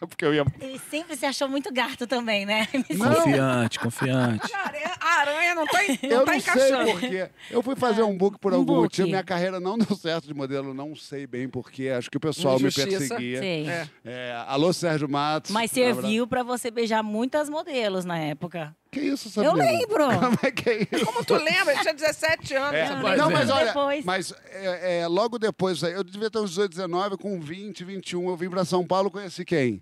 [0.09, 0.45] Porque eu ia.
[0.59, 2.67] Ele sempre se achou muito gato também, né?
[2.97, 4.53] Confiante, confiante.
[4.53, 6.83] A aranha, a aranha não tá, en- não Eu tá não encaixando.
[6.85, 7.29] sei porquê.
[7.51, 8.81] Eu fui fazer um book por um algum book.
[8.83, 9.07] motivo.
[9.07, 11.89] Minha carreira não deu certo de modelo, não sei bem porquê.
[11.89, 12.89] Acho que o pessoal me Injustiça.
[12.97, 13.39] perseguia.
[13.39, 13.67] Sei.
[13.69, 13.87] É.
[14.05, 15.51] É, alô, Sérgio Matos.
[15.51, 18.75] Mas serviu pra você beijar muitas modelos na época.
[18.91, 19.65] Que isso, Eu Sabrina?
[19.71, 20.05] lembro.
[20.19, 21.05] Como é que é isso?
[21.05, 21.73] Como tu lembra?
[21.73, 22.73] Ele tinha 17 anos.
[22.73, 24.05] É, Não, não, lembro mas olha, depois.
[24.05, 28.37] mas é, é, logo depois, eu devia ter uns 18, 19, com 20, 21, eu
[28.37, 29.81] vim pra São Paulo, conheci quem?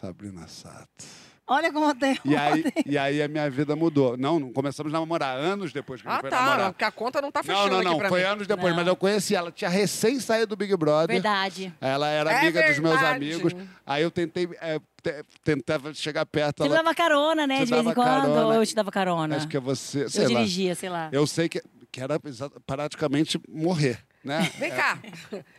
[0.00, 1.04] Sabrina Sato.
[1.46, 2.18] Olha como tem.
[2.24, 4.16] E aí, e aí a minha vida mudou.
[4.16, 6.40] Não, não começamos a namorar anos depois que a gente Ah, foi tá.
[6.42, 6.72] namorar.
[6.72, 8.26] Porque a conta não tá Não, fechando não, aqui não, pra foi mim.
[8.26, 8.76] anos depois, Não.
[8.76, 9.52] mas eu conheci ela.
[9.52, 11.08] Tinha recém saído do Big Brother.
[11.14, 11.70] Verdade.
[11.82, 13.52] Ela era É amiga dos meus amigos.
[13.84, 16.62] Aí eu tentei, é, te- tentava chegar perto.
[16.62, 17.58] Você Ela, dava carona, né?
[17.58, 18.06] Você De vez em quando.
[18.06, 18.46] carona.
[18.46, 19.36] Ou eu te dava carona.
[19.36, 20.38] acho que é você, sei eu lá.
[20.38, 21.10] dirigia, sei lá.
[21.12, 22.18] Eu sei que, que era
[22.66, 24.50] praticamente morrer, né?
[24.58, 24.98] Vem cá.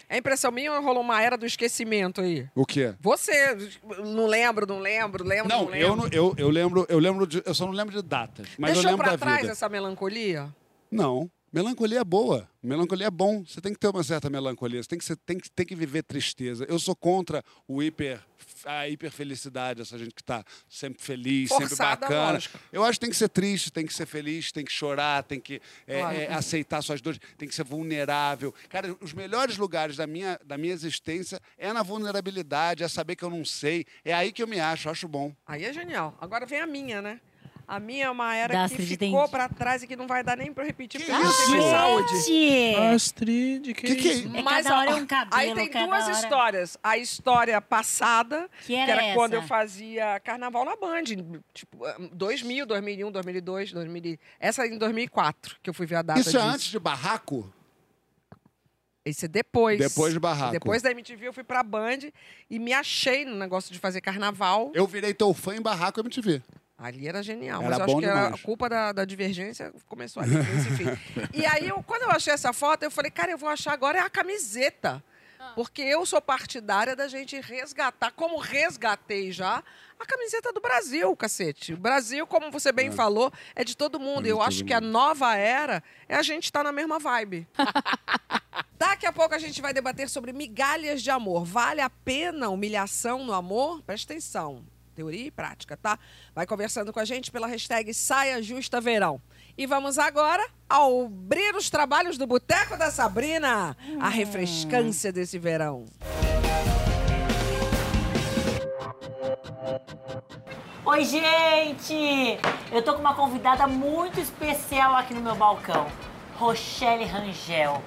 [0.10, 2.48] É impressão minha ou rolou uma era do esquecimento aí?
[2.56, 2.96] O quê?
[3.00, 3.56] Você,
[4.04, 5.88] não lembro, não lembro, lembro, não, Não, lembro.
[5.88, 8.74] eu, não- eu, eu lembro, eu lembro de, eu só não lembro de datas, mas
[8.74, 9.52] Deixou eu lembro pra trás vida.
[9.52, 10.54] essa melancolia?
[10.92, 12.50] Não, melancolia é boa.
[12.62, 13.44] Melancolia é bom.
[13.46, 14.82] Você tem que ter uma certa melancolia.
[14.82, 16.66] Você tem que, ser, tem que, tem que viver tristeza.
[16.68, 18.20] Eu sou contra o hiper,
[18.66, 22.32] a hiperfelicidade, essa gente que está sempre feliz, sempre Forçada, bacana.
[22.34, 22.60] lógico.
[22.72, 25.40] Eu acho que tem que ser triste, tem que ser feliz, tem que chorar, tem
[25.40, 26.18] que é, Claro.
[26.18, 28.54] é, aceitar suas dores, tem que ser vulnerável.
[28.70, 33.24] Cara, os melhores lugares da minha, da minha existência é na vulnerabilidade, é saber que
[33.24, 33.86] eu não sei.
[34.04, 35.34] É aí que eu me acho, acho bom.
[35.46, 36.18] Aí é genial.
[36.20, 37.20] Agora vem a minha, né?
[37.68, 40.06] A minha é uma era Da que Astrid ficou tem- pra trás e que não
[40.06, 41.72] vai dar nem pra eu repetir, Que porque eu não tenho mais isso?
[41.72, 42.22] saúde.
[42.24, 42.76] Gente!
[42.96, 44.38] Astrid, que, Que que é isso?
[44.38, 46.78] É Mas cada ó, hora é um cabelo, Aí tem cada duas hora- histórias.
[46.84, 49.16] A história passada, Que que era era essa?
[49.16, 51.04] quando eu fazia carnaval na Band.
[51.54, 51.78] Tipo,
[52.12, 54.20] 2000, 2001, 2002, 2000.
[54.40, 56.44] Essa é em 2004, que eu fui ver a data Isso é disso.
[56.44, 57.52] antes de barraco?
[59.04, 59.78] Esse é depois.
[59.80, 60.52] Depois de barraco.
[60.52, 62.10] Depois da MTV eu fui pra Band
[62.50, 64.72] e me achei no negócio de fazer carnaval.
[64.74, 66.42] Eu virei teu fã em barraco MTV.
[66.78, 70.22] Ali era genial, Era mas eu acho que era a culpa da, da divergência começou
[70.22, 70.34] ali,
[71.34, 74.00] e aí, eu, quando eu achei essa foto, eu falei, cara, eu vou achar agora
[74.00, 75.02] é a camiseta.
[75.54, 79.64] Porque eu sou partidária da gente resgatar, como resgatei já,
[80.00, 81.74] a camiseta do Brasil, cacete.
[81.74, 84.24] O Brasil, como você bem falou, é de todo mundo.
[84.24, 84.92] de eu todo acho que a mundo.
[84.92, 87.48] nova era é a gente estar na mesma vibe.
[88.78, 91.46] Daqui a pouco a gente vai debater sobre migalhas de amor.
[91.46, 93.82] Vale a pena humilhação no amor?
[93.84, 94.66] Presta atenção.
[94.96, 96.00] Teoria e prática, tá?
[96.34, 99.22] Vai conversando com a gente pela hashtag Saia Justa Verão.
[99.58, 103.76] E vamos agora ao abrir os trabalhos do Boteco da Sabrina.
[104.00, 105.86] A refrescância desse verão.
[110.86, 112.40] Oi, gente!
[112.72, 115.88] Eu tô com uma convidada muito especial aqui no meu balcão,
[116.36, 117.82] Rochelle Rangel.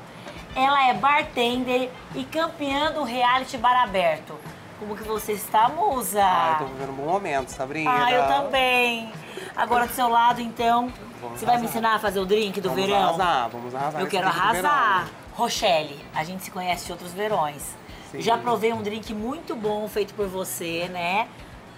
[0.55, 4.39] Ela é bartender e campeã do reality bar aberto.
[4.79, 6.23] Como que você está, musa?
[6.23, 7.91] Ai, tô vivendo um bom momento, Sabrina.
[7.91, 9.13] Ah, eu também.
[9.57, 12.69] Agora do seu lado, então, Vamos você vai me ensinar a fazer o drink do
[12.71, 13.09] vamos verão?
[13.09, 14.01] arrasar, vamos arrasar.
[14.01, 15.09] Eu quero arrasar.
[15.35, 17.63] Rochelle, a gente se conhece de outros verões.
[18.11, 18.21] Sim.
[18.21, 21.29] Já provei um drink muito bom feito por você, né?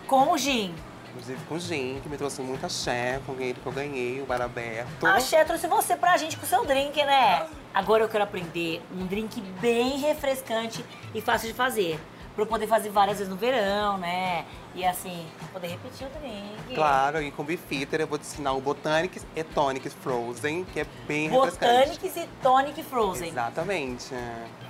[0.06, 0.74] Com gin.
[1.10, 4.40] Inclusive com gin, que me trouxe muita axé, com ele que eu ganhei, o bar
[4.40, 5.04] aberto.
[5.04, 7.46] A Xé trouxe você pra gente com seu drink, né?
[7.74, 10.84] Agora eu quero aprender um drink bem refrescante
[11.14, 11.98] e fácil de fazer.
[12.34, 14.44] Pra eu poder fazer várias vezes no verão, né?
[14.74, 16.74] E assim, poder repetir o drink.
[16.74, 20.86] Claro, e com Bifitter eu vou te ensinar o Botanics e Tonics Frozen, que é
[21.08, 21.90] bem refrescante.
[21.90, 23.28] Botanics e Tonic Frozen.
[23.28, 24.14] Exatamente.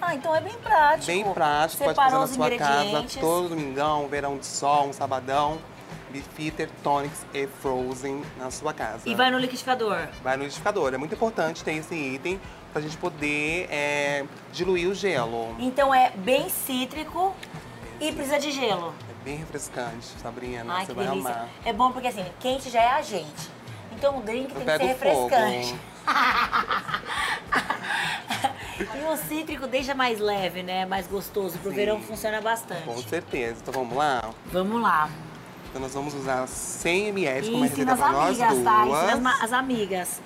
[0.00, 1.06] Ah, então é bem prático.
[1.06, 5.58] Bem prático, pode fazer Separou na sua casa todo domingão, verão de sol, um sabadão.
[6.10, 9.08] Beefeater, Tonics e Frozen na sua casa.
[9.08, 10.08] E vai no liquidificador.
[10.22, 10.92] Vai no liquidificador.
[10.92, 12.40] É muito importante ter esse item
[12.72, 15.54] pra gente poder é, diluir o gelo.
[15.58, 17.34] Então é bem cítrico
[18.00, 18.94] e precisa de gelo.
[19.08, 20.64] É bem refrescante, Sabrina.
[20.72, 21.30] Ai, Você vai delícia.
[21.30, 21.48] amar.
[21.64, 23.50] É bom porque assim, quente já é a gente.
[23.92, 25.74] Então o drink Eu tem que ser refrescante.
[28.80, 30.86] e o cítrico deixa mais leve, né?
[30.86, 31.58] Mais gostoso.
[31.58, 31.76] Pro Sim.
[31.76, 32.84] verão funciona bastante.
[32.84, 33.56] Com certeza.
[33.62, 34.30] Então vamos lá?
[34.46, 35.10] Vamos lá.
[35.68, 38.84] Então nós vamos usar 100 ml como receita pra nós amigas, tá?
[38.84, 39.10] duas.
[39.12, 40.20] Ensina as, as amigas.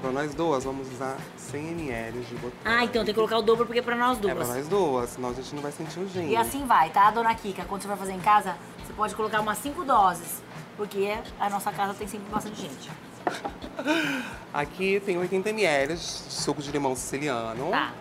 [0.00, 2.58] Pra nós duas, vamos usar 100 ml de botão.
[2.64, 4.34] Ah, então tem que colocar o dobro porque é pra nós É duas.
[4.34, 6.28] pra nós duas, senão a gente não vai sentir o gelo.
[6.28, 7.64] E assim vai, tá, dona Kika?
[7.66, 10.42] Quando você vai fazer em casa, você pode colocar umas 5 doses.
[10.76, 12.90] Porque a nossa casa tem sempre bastante gente.
[14.52, 17.70] Aqui tem 80 ml de suco de limão siciliano.
[17.70, 17.92] Tá.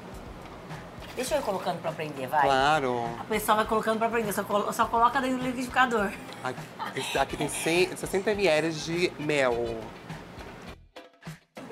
[1.16, 2.42] Deixa eu ir colocando pra aprender, vai.
[2.42, 3.06] Claro.
[3.20, 6.12] A pessoa vai colocando pra aprender, só, colo- só coloca dentro do liquidificador.
[6.44, 9.54] Aqui, aqui tem 100, 60 ml de mel.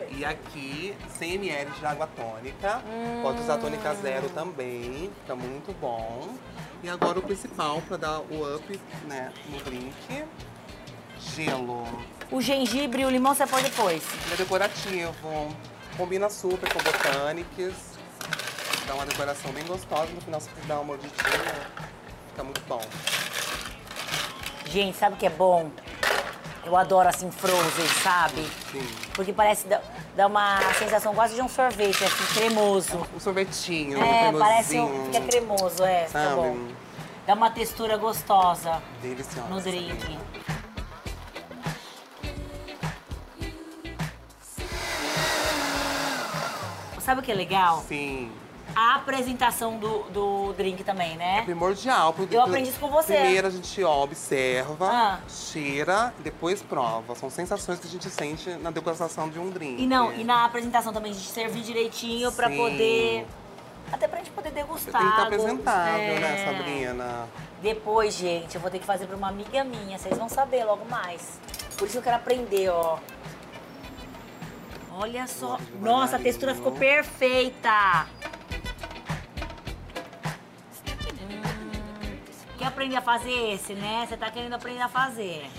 [0.09, 2.81] E aqui 100 ml de água tônica.
[3.21, 6.29] Pode usar tônica zero também, fica muito bom.
[6.83, 10.23] E agora o principal para dar o up né, no drink,
[11.19, 11.85] gelo.
[12.31, 14.03] O gengibre e o limão você põe depois.
[14.25, 15.55] Ele é decorativo,
[15.97, 17.73] combina super com botânicos.
[18.87, 21.13] Dá uma decoração bem gostosa, no final você dá uma mordidinha,
[22.29, 22.81] fica muito bom.
[24.65, 25.69] Gente, sabe o que é bom?
[26.63, 28.47] Eu adoro assim frozen, sabe?
[28.71, 28.87] Sim.
[29.15, 29.81] Porque parece dar
[30.15, 33.07] dá uma sensação quase de um sorvete, assim, cremoso.
[33.15, 36.35] Um sorvetinho, É, um parece um, fica cremoso, é, Sabe?
[36.35, 36.67] bom.
[37.25, 39.47] Dá uma textura gostosa Deliciosa.
[39.49, 40.17] no drink.
[46.99, 47.83] Sabe o que é legal?
[47.87, 48.31] Sim.
[48.75, 51.41] A apresentação do, do drink também, né?
[51.43, 52.13] Primordial.
[52.13, 53.13] porque Eu aprendi isso com você.
[53.15, 55.19] Primeiro a gente observa, Ah.
[55.27, 57.13] cheira e depois prova.
[57.15, 59.81] São sensações que a gente sente na degustação de um drink.
[59.81, 62.57] E não, e na apresentação também, de servir direitinho pra Sim.
[62.57, 63.27] poder.
[63.91, 64.93] Até pra gente poder degustar.
[64.93, 66.45] Tem que estar algo- apresentável, né, É.
[66.45, 67.27] Sabrina?
[67.61, 69.97] Depois, gente, eu vou ter que fazer pra uma amiga minha.
[69.97, 71.39] Vocês vão saber logo mais.
[71.77, 72.97] Por isso eu quero aprender, ó.
[74.93, 75.57] Olha só.
[75.81, 78.07] Nossa, a textura ficou perfeita.
[82.61, 84.05] Quer aprender a fazer esse, né?
[84.07, 85.49] Você tá querendo aprender a fazer.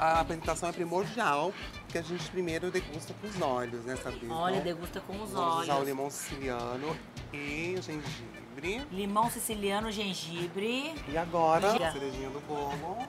[0.00, 4.34] A apresentação é primordial, porque a gente primeiro degusta com os olhos, né, Sabrina?
[4.34, 5.88] Olha, Então, degusta com os Vamos usar o olhos.
[5.88, 6.96] limão siciliano
[7.30, 8.86] e gengibre.
[8.90, 10.94] Limão siciliano, gengibre.
[11.06, 13.06] E agora, a cerejinha do bolo.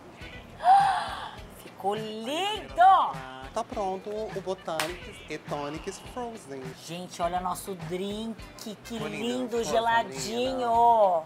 [1.63, 3.40] Ficou lindo!
[3.53, 6.61] Tá pronto o Botanics e Tonics Frozen.
[6.85, 8.35] Gente, olha nosso drink,
[8.85, 11.23] que lindo, geladinho.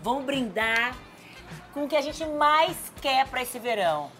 [0.00, 0.96] Vamos brindar
[1.74, 4.10] com o que a gente mais quer pra esse verão.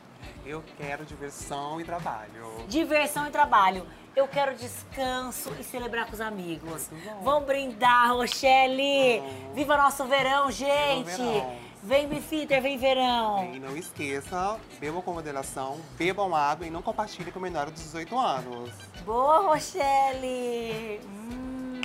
[0.45, 2.65] Eu quero diversão e trabalho.
[2.69, 3.87] Diversão e trabalho.
[4.15, 6.91] Eu quero descanso e celebrar com os amigos.
[7.23, 9.23] Vamos brindar, Rochelle!
[9.55, 11.17] Viva nosso verão, gente!
[11.17, 11.66] verão.
[11.87, 13.55] Vem Bifitter, vem verão!
[13.55, 18.19] E não esqueça, bebam com moderação, bebam água e não compartilhe com menores de 18
[18.19, 18.73] anos.
[19.05, 21.01] Boa, Rochelle!
[21.05, 21.81] Hum.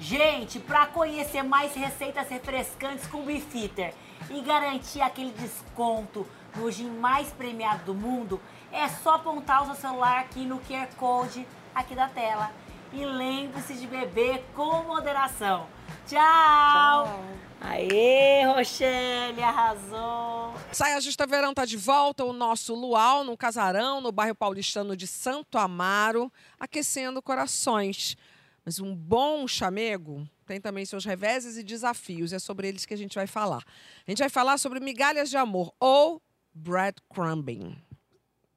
[0.00, 3.94] Gente, para conhecer mais receitas refrescantes com Bifitter
[4.28, 6.26] e garantir aquele desconto
[6.56, 8.40] no gin mais premiado do mundo,
[8.72, 12.50] é só apontar o seu celular aqui no QR Code aqui da tela.
[12.92, 15.68] E lembre-se de beber com moderação.
[16.08, 17.06] Tchau!
[17.66, 20.52] Aê, Rochelle, arrasou!
[20.70, 25.06] Saia Justa Verão tá de volta, o nosso luau no casarão, no bairro paulistano de
[25.06, 28.16] Santo Amaro, aquecendo corações.
[28.66, 32.98] Mas um bom chamego tem também seus reveses e desafios, é sobre eles que a
[32.98, 33.64] gente vai falar.
[34.06, 36.20] A gente vai falar sobre migalhas de amor ou
[36.52, 37.74] breadcrumbing.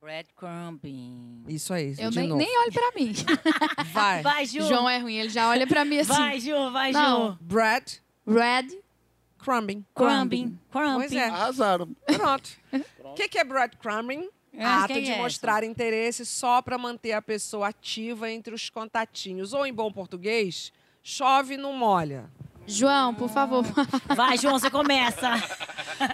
[0.01, 1.45] Breadcrumbing.
[1.47, 2.39] Isso aí, Eu de nem, novo.
[2.41, 3.13] nem olho pra mim.
[3.93, 4.21] Vai.
[4.21, 4.61] Vai, Ju!
[4.63, 6.11] João é ruim, ele já olha pra mim assim.
[6.11, 7.31] Vai, Ju, vai, Não.
[7.31, 7.37] Ju!
[7.41, 8.01] Bread
[9.47, 10.59] Red crumbing.
[10.69, 10.99] Crumbing.
[10.99, 11.27] Pois é.
[11.27, 11.95] Arrasaram.
[12.05, 12.49] Pronto.
[13.07, 14.29] O que, que é breadcrumbing?
[14.59, 15.21] Ato de é essa?
[15.23, 19.53] mostrar interesse só para manter a pessoa ativa entre os contatinhos.
[19.53, 20.71] Ou, em bom português,
[21.01, 22.29] chove não molha.
[22.67, 23.63] João, por favor.
[24.15, 25.31] Vai, João, você começa.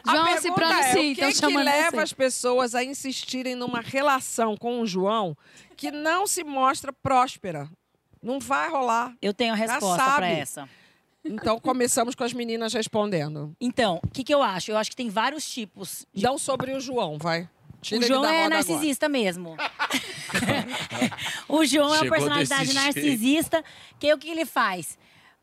[0.06, 2.04] João, a se pergunta pronuncia, é, o que, então que chamando leva você.
[2.04, 5.36] as pessoas a insistirem numa relação com o João
[5.76, 7.68] que não se mostra próspera?
[8.22, 9.14] Não vai rolar.
[9.22, 10.70] Eu tenho a resposta pra essa.
[11.26, 13.56] Então, começamos com as meninas respondendo.
[13.60, 14.72] Então, o que, que eu acho?
[14.72, 16.06] Eu acho que tem vários tipos.
[16.14, 17.50] de- Não sobre o João, vai.
[17.82, 19.56] Tira O ele João é narcisista mesmo.
[21.48, 22.84] o João é uma Chegou personalidade jeito.
[22.86, 23.64] narcisista.
[24.00, 24.98] Que o que ele faz?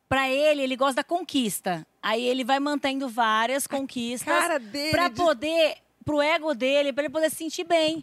[0.09, 1.87] Pra ele, ele gosta da conquista.
[2.03, 5.74] Aí ele vai mantendo várias conquistas cara dele pra de- poder,
[6.05, 8.03] pro ego dele, pra ele poder se sentir bem.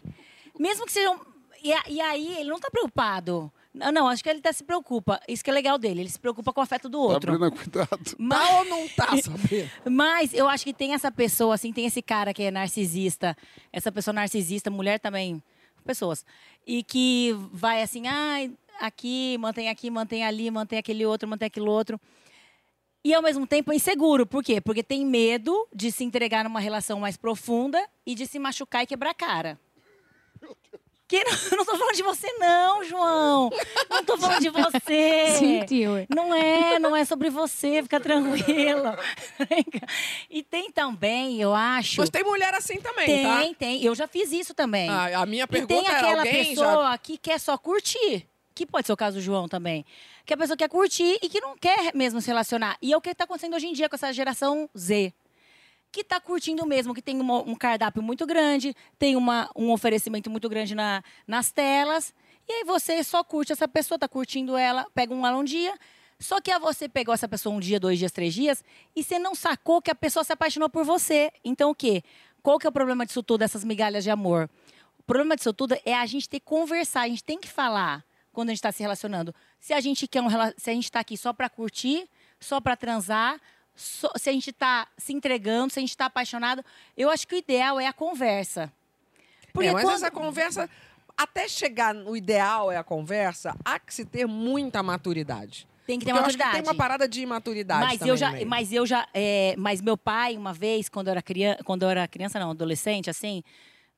[0.58, 1.20] Mesmo que sejam.
[1.62, 3.52] E, e aí, ele não tá preocupado.
[3.74, 5.20] Não, não, acho que ele até se preocupa.
[5.28, 6.00] Isso que é legal dele.
[6.00, 7.32] Ele se preocupa com o afeto do outro.
[7.32, 8.16] Sabrina, cuidado.
[8.18, 9.70] Mas, ou não tá, Sabrina?
[9.88, 13.36] Mas eu acho que tem essa pessoa, assim, tem esse cara que é narcisista,
[13.72, 15.42] essa pessoa narcisista, mulher também,
[15.84, 16.24] pessoas,
[16.66, 21.68] e que vai assim, ai, aqui, mantém aqui, mantém ali, mantém aquele outro, mantém aquele
[21.68, 22.00] outro.
[23.04, 24.26] E ao mesmo tempo é inseguro.
[24.26, 24.60] Por quê?
[24.60, 28.86] Porque tem medo de se entregar numa relação mais profunda e de se machucar e
[28.86, 29.58] quebrar a cara.
[31.08, 33.50] Que não, não tô falando de você, não, João.
[33.88, 35.26] Não tô falando de você.
[35.38, 36.06] Sentiu.
[36.14, 38.98] Não é, não é sobre você, fica tranquila.
[40.28, 42.00] e tem também, eu acho.
[42.02, 43.58] Mas tem mulher assim também, tem, tá?
[43.58, 43.82] tem.
[43.82, 44.90] Eu já fiz isso também.
[44.90, 48.26] Ah, a minha e pergunta tem era, aquela alguém já- pessoa que quer só curtir.
[48.54, 49.86] Que pode ser o caso do João também.
[50.26, 52.76] Que a pessoa quer curtir e que não quer mesmo se relacionar.
[52.82, 55.14] E é o que está acontecendo hoje em dia com essa geração Z.
[55.90, 60.28] Que está curtindo mesmo, que tem uma- um cardápio muito grande, tem uma, um oferecimento
[60.30, 62.14] muito grande na, nas telas.
[62.46, 65.74] E aí você só curte essa pessoa, está curtindo ela, pega um ela um dia.
[66.20, 68.64] Só que você pegou essa pessoa um dia, dois dias, três dias,
[68.94, 71.30] e você não sacou que a pessoa se apaixonou por você.
[71.44, 72.02] Então o quê?
[72.42, 74.50] Qual que é o problema disso tudo, dessas migalhas de amor?
[74.98, 78.04] O problema disso tudo é a gente ter que conversar, a gente tem que falar
[78.32, 79.34] quando a gente está se relacionando.
[79.60, 82.08] Se a gente quer um, se a gente está aqui só para curtir,
[82.40, 83.40] só para transar,
[83.78, 86.64] se a gente está se entregando, se a gente está apaixonado,
[86.96, 88.72] eu acho que o ideal é a conversa.
[89.60, 90.68] é, mas essa conversa,
[91.16, 95.66] até chegar no ideal é a conversa, há que se ter muita maturidade.
[95.86, 96.50] Tem que ter Porque eu acho maturidade.
[96.50, 99.96] que tem uma parada de imaturidade Mas eu já, mas eu já, é, mas meu
[99.96, 103.42] pai uma vez quando eu era criança, quando eu era criança não, adolescente assim,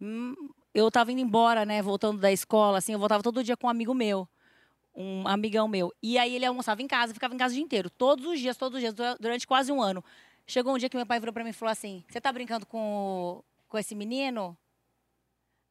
[0.00, 0.36] hum,
[0.74, 3.70] eu tava indo embora, né, voltando da escola, assim, eu voltava todo dia com um
[3.70, 4.28] amigo meu,
[4.94, 5.92] um amigão meu.
[6.02, 8.56] E aí ele almoçava em casa, ficava em casa o dia inteiro, todos os dias,
[8.56, 10.04] todos os dias, dura- durante quase um ano.
[10.46, 12.66] Chegou um dia que meu pai virou pra mim e falou assim: "Você tá brincando
[12.66, 14.56] com com esse menino?"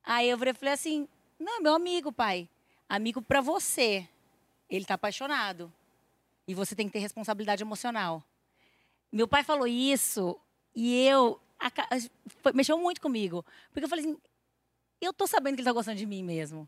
[0.04, 1.08] Aí eu virei falei assim:
[1.40, 2.50] "Não, é meu amigo, pai.
[2.88, 4.08] Amigo pra você.
[4.70, 5.72] Ele tá apaixonado."
[6.48, 8.24] E você tem que ter responsabilidade emocional.
[9.12, 10.40] Meu pai falou isso
[10.76, 11.40] e eu.
[11.60, 11.88] aca-
[12.42, 13.46] foi- mexeu muito comigo.
[13.74, 14.18] Porque eu falei assim:
[15.02, 16.68] eu tô sabendo que ele tá gostando de mim mesmo.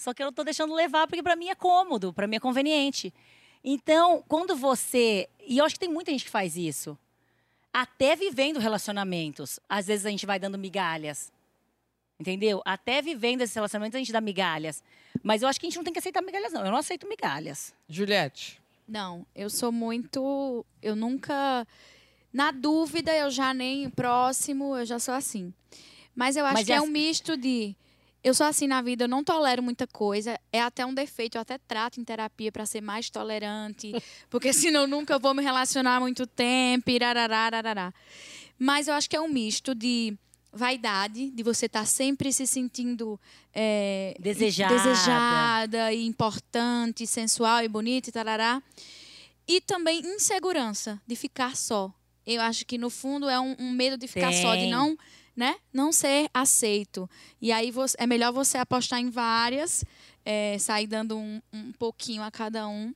[0.00, 2.40] Só que eu não tô deixando levar porque pra mim é cômodo, pra mim é
[2.40, 3.12] conveniente.
[3.62, 5.28] Então, quando você.
[5.46, 6.96] E eu acho que tem muita gente que faz isso.
[7.70, 9.60] Até vivendo relacionamentos.
[9.68, 11.30] Às vezes a gente vai dando migalhas.
[12.18, 12.62] Entendeu?
[12.64, 14.82] Até vivendo esses relacionamentos a gente dá migalhas.
[15.22, 16.64] Mas eu acho que a gente não tem que aceitar migalhas, não.
[16.64, 17.74] Eu não aceito migalhas.
[17.86, 18.58] Juliette.
[18.88, 20.64] Não, eu sou muito.
[20.80, 21.66] Eu nunca.
[22.32, 25.52] Na dúvida, eu já nem próximo, eu já sou assim.
[26.16, 27.76] Mas eu acho Mas que é é um assim- misto de.
[28.22, 30.38] Eu sou assim na vida, eu não tolero muita coisa.
[30.52, 33.92] É até um defeito, eu até trato em terapia para ser mais tolerante,
[34.28, 37.92] porque senão nunca vou me relacionar muito tempo, irarará.
[38.58, 40.16] Mas eu acho que é um misto de
[40.52, 43.18] vaidade, de você estar sempre se sentindo
[43.54, 44.74] é, Desejada.
[44.74, 48.62] desejada e importante, sensual e bonita e tarará.
[49.48, 51.92] E também insegurança de ficar só.
[52.26, 54.96] Eu acho que no fundo é um, um medo de ficar só, de não,
[55.40, 57.08] né, não ser aceito.
[57.40, 59.82] E aí você- é melhor você apostar em várias,
[60.22, 62.94] é, sair dando um, um pouquinho a cada um,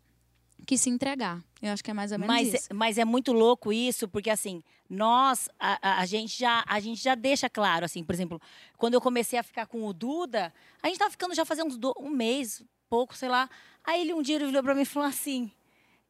[0.66, 1.42] que se entregar.
[1.62, 2.68] Eu acho que é mais ou menos Mas, isso.
[2.74, 7.14] mas é muito louco isso, porque assim, nós, a, a- gente já, a gente já
[7.14, 8.38] deixa claro, assim, por exemplo,
[8.76, 11.78] quando eu comecei a ficar com o Duda, a gente tava ficando já fazia uns
[11.78, 13.49] do- um mês, pouco, sei lá.
[13.82, 15.51] Aí ele um dia ele virou pra mim e falou assim: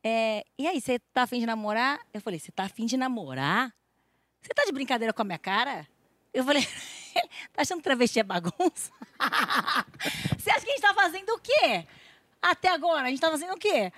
[0.03, 2.01] é, E aí, você tá afim de namorar?
[2.13, 3.73] Eu falei: Você tá afim de namorar?
[4.43, 5.89] Você tá de brincadeira com a minha cara?
[6.35, 6.67] Eu falei:
[7.55, 8.91] Tá achando que travesti é bagunça?
[10.37, 11.87] Você acha que a gente tá fazendo o quê?
[12.43, 13.93] Até agora, a gente tá fazendo o quê?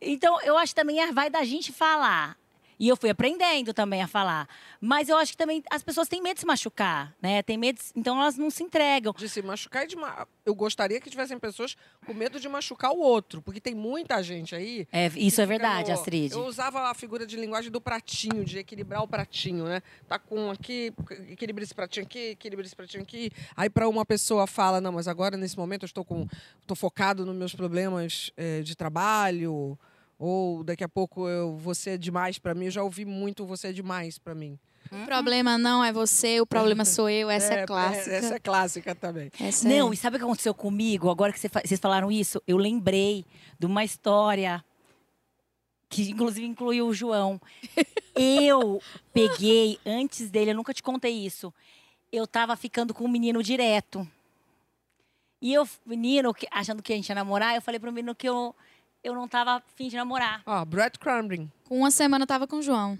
[0.00, 2.36] Então, eu acho que também é- vai da gente falar.
[2.82, 4.48] E eu fui aprendendo também a falar.
[4.80, 7.40] Mas eu acho que também as pessoas têm medo de se machucar, né?
[7.40, 9.14] Tem medo, de- então elas não se entregam.
[9.16, 10.26] De se machucar e de ma...
[10.44, 14.52] Eu gostaria que tivessem pessoas com medo de machucar o outro, porque tem muita gente
[14.56, 14.88] aí.
[14.90, 16.32] É, isso é verdade, no- Astrid.
[16.32, 19.80] Eu usava a figura de linguagem do pratinho, de equilibrar o pratinho, né?
[20.08, 20.92] Tá com aqui,
[21.30, 23.30] equilibra esse pratinho aqui, equilibra esse pratinho aqui.
[23.56, 26.26] Aí para uma pessoa fala, não, mas agora nesse momento eu estou com,
[26.60, 29.78] estou focado nos meus problemas eh, de trabalho,
[30.22, 32.66] ou daqui a pouco eu você é demais para mim.
[32.66, 34.56] Eu já ouvi muito você é demais para mim.
[34.90, 37.28] O problema não é você, o problema sou eu.
[37.30, 38.14] Essa é, clássica.
[38.14, 39.30] Essa é clássica também.
[39.40, 39.94] Essa Não, é...
[39.94, 41.10] e sabe o que aconteceu comigo?
[41.10, 43.24] Agora que vocês falaram isso, eu lembrei
[43.58, 44.64] de uma história
[45.88, 47.40] que inclusive incluiu o João.
[48.14, 48.80] Eu
[49.12, 51.52] peguei, antes dele, eu nunca te contei isso.
[52.12, 54.06] Eu tava ficando com um menino direto.
[55.40, 58.28] E eu, menino, que- achando que a gente ia namorar, eu falei pro menino que
[58.28, 58.54] eu,
[59.02, 60.42] eu não tava afim de namorar.
[60.46, 61.50] Ó, breadcrumbing.
[61.64, 62.98] Com uma semana eu tava com o João.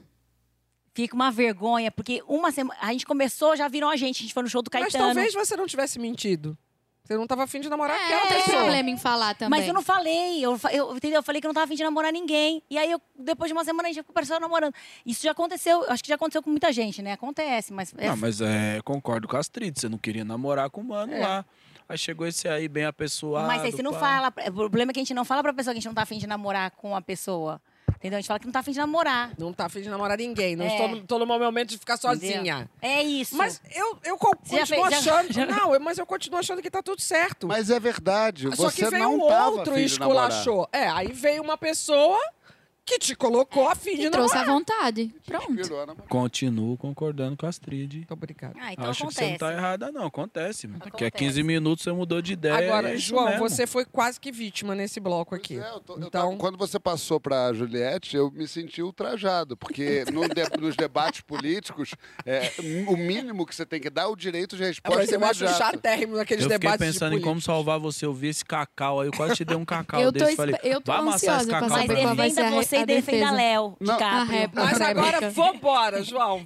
[0.94, 2.78] Fica uma vergonha, porque uma semana.
[2.82, 4.18] A gente começou, já viram a gente.
[4.18, 5.04] A gente foi no show do Mas Caetano.
[5.14, 6.56] talvez você não tivesse mentido.
[7.04, 8.58] Você não tava afim de namorar É, aquela não tem pessoa.
[8.58, 9.58] problema em falar também.
[9.58, 11.18] Mas eu não falei, eu, eu, entendeu?
[11.18, 12.62] Eu falei que eu não tava afim de namorar ninguém.
[12.70, 14.72] E aí, eu, depois de uma semana, a gente já ficou parecendo namorando.
[15.04, 17.12] Isso já aconteceu, acho que já aconteceu com muita gente, né?
[17.12, 17.92] Acontece, mas.
[17.98, 19.76] é- Não, mas é, concordo com a Astrid.
[19.80, 21.18] Você não queria namorar com o mano É.
[21.26, 21.44] lá.
[21.92, 23.46] Aí chegou esse aí bem apessoado.
[23.46, 23.98] Mas aí você não pá.
[24.00, 24.28] fala.
[24.48, 26.02] O problema é que a gente não fala pra pessoa que a gente não tá
[26.02, 27.60] afim de namorar com a pessoa.
[27.96, 28.16] Entendeu?
[28.16, 29.30] A gente fala que não tá afim de namorar.
[29.38, 30.56] Não tá afim de namorar ninguém.
[30.56, 30.68] Não É.
[30.68, 32.40] estou, no- tô no momento de ficar sozinha.
[32.40, 32.68] Entendeu?
[32.80, 33.36] É isso.
[33.36, 35.32] Mas eu, eu co- Você já continuo fez- já- achando.
[35.32, 37.46] já- Não, eu- mas eu continuo achando que tá tudo certo.
[37.46, 38.48] Mas é verdade.
[38.56, 40.30] Só você que veio não um tava outro afim e de namorar.
[40.30, 40.68] esculachou.
[40.72, 42.18] É, aí veio uma pessoa
[42.84, 45.14] que te colocou a fim de trouxe à vontade.
[45.24, 45.46] Pronto.
[46.08, 47.98] Continuo concordando com a Astrid.
[47.98, 48.54] Muito obrigado.
[48.60, 49.58] Ah, então Acho que você não tá acontece.
[49.64, 50.06] errada, não.
[50.06, 50.66] Acontece.
[50.66, 50.80] mano.
[50.80, 52.56] Porque é 15 minutos você mudou de ideia.
[52.68, 53.48] Agora, é João, mesmo.
[53.48, 55.58] você foi quase que vítima nesse bloco aqui.
[55.58, 59.56] É, eu tô- eu então, tava- quando você passou pra Juliette, eu me senti ultrajado,
[59.56, 61.94] porque no de- nos debates políticos,
[62.26, 62.50] é,
[62.88, 65.46] o mínimo que você tem que dar é o direito de resposta mas eu acho
[65.56, 68.04] chatérrimo naqueles Eu fiquei debates de pensando em como salvar você.
[68.06, 69.08] Eu vi esse cacau aí.
[69.08, 70.32] Eu quase te dei um cacau Eu tô desse.
[70.32, 71.86] espe- Falei, eu tô vai amassar esse cacau pra mim.
[71.94, 73.32] re- você a e defenda defesa.
[73.32, 73.94] Léo Não.
[73.94, 74.20] DiCaprio.
[74.20, 76.44] A ré- Mas agora, vambora, João.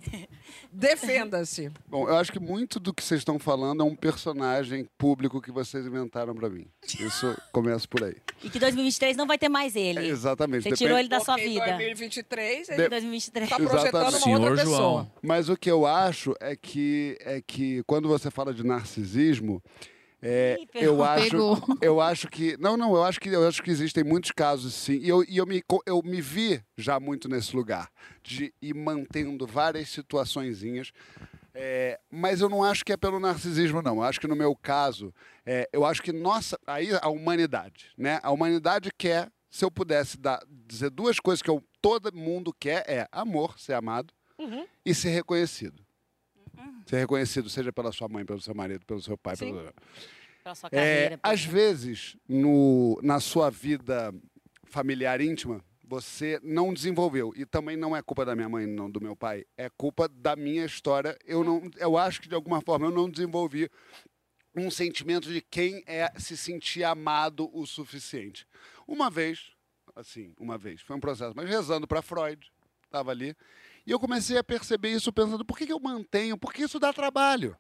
[0.72, 1.70] Defenda-se.
[1.88, 5.50] Bom, eu acho que muito do que vocês estão falando é um personagem público que
[5.50, 6.66] vocês inventaram pra mim.
[7.00, 8.16] Isso começa por aí.
[8.42, 10.00] E que 2023 não vai ter mais ele.
[10.00, 10.64] É, exatamente.
[10.64, 11.64] Você Depende- tirou ele da sua vida.
[11.64, 13.48] 2023, ele De- 2023.
[13.48, 14.28] tá projetando uma Exatamente.
[14.28, 14.76] outra Senhor pessoa.
[14.76, 15.12] João.
[15.22, 19.62] Mas o que eu acho é que, é que quando você fala de narcisismo,
[20.28, 21.36] é, Ih, eu acho,
[21.80, 24.94] eu acho que não, não, eu acho que eu acho que existem muitos casos sim.
[24.98, 27.88] E eu, e eu me eu me vi já muito nesse lugar
[28.24, 30.90] de ir mantendo várias situaçõezinhas.
[31.54, 33.96] É, mas eu não acho que é pelo narcisismo, não.
[33.96, 35.14] Eu acho que no meu caso,
[35.46, 38.18] é, eu acho que nossa, aí a humanidade, né?
[38.22, 42.84] A humanidade quer, se eu pudesse dar, dizer duas coisas que eu, todo mundo quer
[42.88, 44.66] é amor, ser amado Uhum.
[44.84, 45.85] e ser reconhecido.
[46.86, 49.36] Ser reconhecido, seja pela sua mãe, pelo seu marido, pelo seu pai.
[49.36, 49.52] Sim.
[49.54, 49.72] Pelo...
[50.42, 51.20] Pela sua É, carreira.
[51.22, 54.14] às vezes, no, na sua vida
[54.64, 57.32] familiar íntima, você não desenvolveu.
[57.36, 59.44] E também não é culpa da minha mãe, não do meu pai.
[59.56, 61.16] É culpa da minha história.
[61.24, 63.68] Eu, não, eu acho que, de alguma forma, eu não desenvolvi
[64.54, 68.46] um sentimento de quem é se sentir amado o suficiente.
[68.86, 69.50] Uma vez,
[69.94, 72.50] assim, uma vez, foi um processo, mas rezando para Freud,
[72.84, 73.36] estava ali,
[73.86, 76.36] e eu comecei a perceber isso pensando, por que, que eu mantenho?
[76.36, 77.56] Porque isso dá trabalho.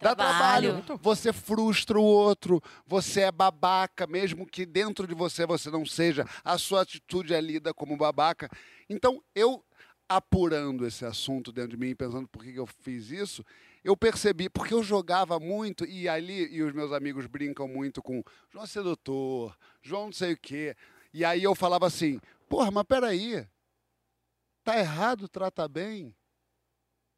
[0.00, 0.82] Dá trabalho.
[1.00, 6.26] Você frustra o outro, você é babaca, mesmo que dentro de você você não seja,
[6.44, 8.48] a sua atitude é lida como babaca.
[8.88, 9.64] Então, eu
[10.08, 13.44] apurando esse assunto dentro de mim, pensando por que que eu fiz isso,
[13.82, 18.22] eu percebi, porque eu jogava muito, e ali, e os meus amigos brincam muito com
[18.50, 20.76] João Sedutor, João não sei o quê.
[21.14, 23.46] E aí eu falava assim, porra, mas peraí,
[24.62, 26.14] tá errado tratar bem?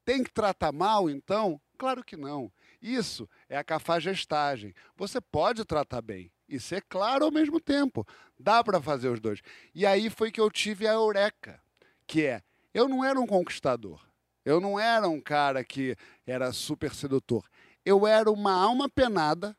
[0.05, 1.61] Tem que tratar mal, então?
[1.79, 2.53] Claro que não.
[2.81, 4.75] Isso é a cafagestagem.
[4.97, 8.07] Você pode tratar bem e ser claro ao mesmo tempo.
[8.39, 9.41] Dá para fazer os dois.
[9.75, 11.61] E aí foi que eu tive a eureka,
[12.07, 12.43] que é,
[12.73, 14.07] eu não era um conquistador.
[14.45, 17.49] Eu não era um cara que era super sedutor.
[17.83, 19.57] Eu era uma alma penada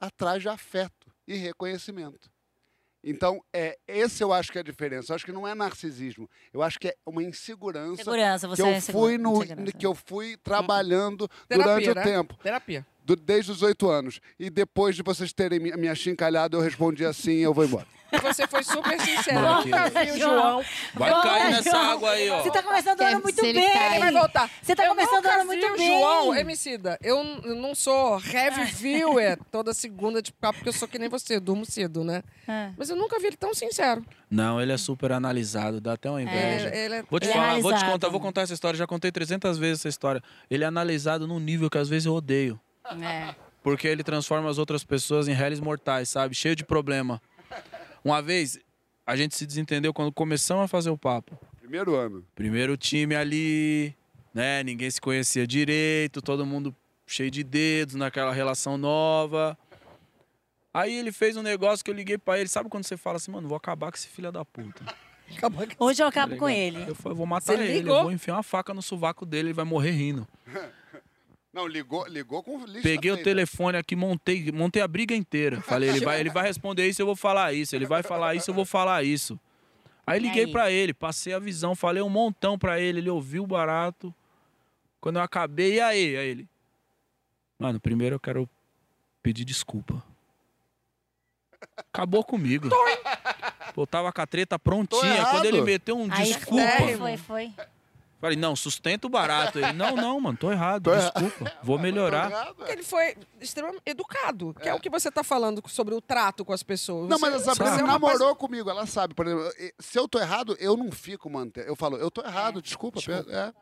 [0.00, 2.31] atrás de afeto e reconhecimento.
[3.04, 5.12] Então, é, esse eu acho que é a diferença.
[5.12, 6.30] Eu acho que não é narcisismo.
[6.52, 9.40] Eu acho que é uma insegurança, Segurança, você que eu é fui no,
[9.76, 12.02] que eu fui trabalhando Terapia, durante o né?
[12.02, 12.36] tempo.
[12.42, 12.86] Terapia.
[13.04, 14.20] Do- desde os oito anos.
[14.38, 17.86] E depois de vocês terem me, me achincalhado, eu respondi assim, eu vou embora.
[18.22, 19.40] Você foi super sincero.
[19.40, 20.62] Nunca vi o João.
[20.94, 21.90] Vai Bora, cair nessa João.
[21.92, 22.42] água aí, ó.
[22.42, 23.50] Você tá começando o ano muito bem.
[23.56, 24.50] Ele vai voltar.
[24.62, 25.98] Você tá eu começando o ano muito o bem.
[25.98, 27.24] João, Emicida, eu
[27.56, 31.64] não sou heavy viewer toda segunda de papo, porque eu sou que nem você, durmo
[31.64, 32.22] cedo, né?
[32.46, 32.70] É.
[32.76, 34.04] Mas eu nunca vi ele tão sincero.
[34.30, 36.68] Não, ele é super analisado, dá até uma inveja.
[36.68, 38.76] Ele, ele é- Vou te Ele é falar, vou te contar, vou contar essa história.
[38.76, 40.22] Já contei 300 vezes essa história.
[40.50, 42.60] Ele é analisado num nível que às vezes eu odeio.
[42.84, 43.34] É.
[43.62, 46.34] Porque ele transforma as outras pessoas em réis mortais, sabe?
[46.34, 47.22] Cheio de problema.
[48.04, 48.58] Uma vez,
[49.06, 51.38] a gente se desentendeu quando começamos a fazer o papo.
[51.60, 52.24] Primeiro ano.
[52.34, 53.94] Primeiro time ali,
[54.34, 54.62] né?
[54.64, 56.74] Ninguém se conhecia direito, todo mundo
[57.06, 59.56] cheio de dedos naquela relação nova.
[60.74, 62.48] Aí ele fez um negócio que eu liguei pra ele.
[62.48, 64.84] Sabe quando você fala assim, mano, vou acabar com esse filho da puta?
[65.78, 66.84] Hoje eu acabo Tá com ele.
[66.88, 67.96] Eu falei, vou matar Você ele, ligou?
[67.96, 70.26] eu vou enfiar uma faca no sovaco dele, ele vai morrer rindo.
[71.52, 73.28] Não, ligou, ligou com lista Peguei o feita.
[73.30, 75.60] telefone aqui, montei, montei a briga inteira.
[75.60, 77.76] Falei, ele vai, ele vai responder isso, eu vou falar isso.
[77.76, 79.38] Ele vai falar isso, eu vou falar isso.
[80.06, 83.44] Aí E liguei pra ele, passei a visão, falei um montão pra ele, ele ouviu
[83.44, 84.12] o barato.
[85.00, 86.16] Quando eu acabei, e aí?
[86.16, 86.48] Aí ele.
[87.58, 88.48] Mano, primeiro eu quero
[89.22, 90.02] pedir desculpa.
[91.76, 92.68] Acabou comigo.
[93.74, 95.24] Pô, tava com a treta prontinha.
[95.30, 96.96] Quando ele meteu um Aí desculpa.
[96.98, 97.52] foi, foi.
[98.22, 99.58] Falei, não, sustenta o barato.
[99.58, 101.20] Ele, não, não, mano, tô errado, Tô errado.
[101.20, 101.52] desculpa.
[101.60, 102.54] Vou melhorar.
[102.54, 104.72] Porque ele foi extremamente educado, que é.
[104.74, 107.08] o que você tá falando sobre o trato com as pessoas.
[107.08, 109.12] Não, Você- mas a você Sabrina é uma namorou comigo, ela sabe.
[109.12, 111.66] Por exemplo, se eu tô errado, eu não fico mantendo.
[111.66, 113.00] Eu falo, eu tô errado, desculpa.
[113.28, 113.52] É.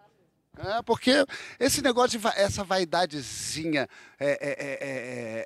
[0.59, 1.25] É, porque
[1.59, 3.89] esse negócio de va- essa vaidadezinha
[4.19, 4.79] é, é, é,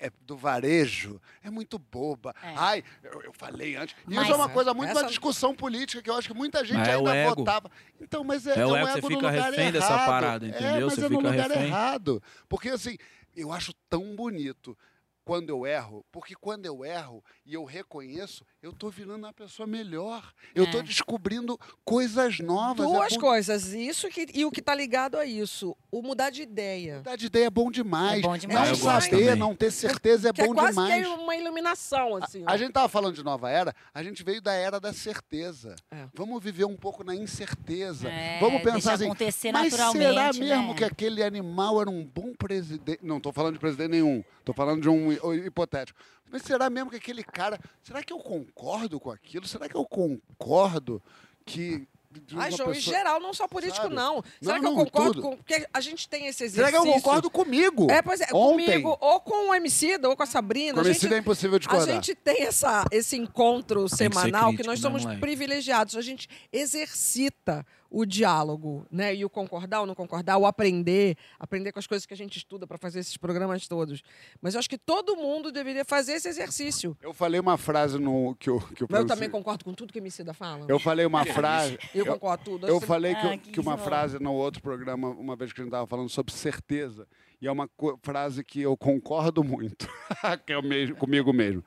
[0.03, 2.35] é, é, do varejo é muito boba.
[2.43, 3.95] Ai, eu, eu falei antes.
[4.09, 6.35] E Mas- isso é uma coisa muito Essa- uma discussão política que eu acho que
[6.35, 7.71] muita gente é ainda votava.
[8.01, 10.07] Então, mas é, É o um ego, você fica no lugar refém dessa errado.
[10.07, 10.87] parada, É, entendeu?
[10.87, 11.67] mas Você é no lugar refém.
[11.67, 12.23] errado.
[12.49, 12.97] Porque assim,
[13.37, 14.77] eu acho tão bonito
[15.25, 19.67] quando eu erro, porque quando eu erro e eu reconheço, eu tô virando uma pessoa
[19.67, 20.33] melhor.
[20.55, 20.83] Eu tô É.
[20.83, 22.87] descobrindo coisas novas.
[22.87, 26.43] Duas é coisas, isso que, e o que tá ligado a isso, o mudar de
[26.43, 26.97] ideia.
[26.99, 28.19] Mudar de ideia é bom demais.
[28.19, 28.69] É bom demais.
[28.71, 31.07] Não saber, não ter certeza é que é bom quase demais.
[31.07, 32.45] que uma iluminação, assim.
[32.47, 32.51] ó.
[32.51, 35.75] A gente tava falando de nova era, a gente veio da era da certeza.
[35.91, 36.07] É.
[36.15, 38.09] Vamos viver um pouco na incerteza.
[38.09, 40.75] É, Vamos pensar assim, acontecer mas será naturalmente, mesmo né?
[40.75, 43.01] que aquele animal era um bom presidente?
[43.03, 45.14] Não estou falando de presidente nenhum, estou falando de um
[45.47, 45.99] hipotético.
[46.31, 49.47] Mas será mesmo que aquele cara, será que eu concordo com aquilo?
[49.47, 51.03] Será que eu concordo
[51.45, 51.87] que
[52.27, 53.95] de Ai, João, em pessoa- geral, não só político, Sabe?
[53.97, 54.23] não.
[54.41, 55.23] Será Não, que eu não, concordo tudo.
[55.23, 55.37] com.
[55.37, 56.83] Porque a gente tem esse Será exercício.
[56.83, 57.91] que eu concordo comigo?
[57.91, 58.67] É, pois é, Ontem.
[58.67, 60.75] comigo, ou com o Emicida, ou com a Sabrina.
[60.75, 61.89] Com a o Emicida gente- é impossível A discordar.
[61.89, 65.97] gente tem essa, esse encontro Tem que semanal que, crítico, nós né, somos privilegiados.
[65.97, 67.67] A gente exercita
[67.97, 69.15] o diálogo, né?
[69.15, 72.37] E o concordar ou não concordar, o aprender, aprender com as coisas que a gente
[72.39, 74.03] estuda para fazer esses programas todos.
[74.43, 76.97] Mas eu acho que todo mundo deveria fazer esse exercício.
[77.01, 79.93] Eu falei uma frase no que o que o Mas eu também concordo com tudo
[79.93, 80.67] que a Emicida fala.
[80.69, 81.79] Eu falei uma frase.
[81.95, 82.67] Eu concordo com tudo.
[82.67, 85.53] Eu Você- falei que, Ah, eu- que que uma frase no outro programa, uma vez
[85.53, 87.07] que a gente estava falando sobre certeza,
[87.41, 87.71] e é uma
[88.03, 89.87] frase que eu concordo muito,
[90.47, 91.63] que é o mesmo, comigo mesmo.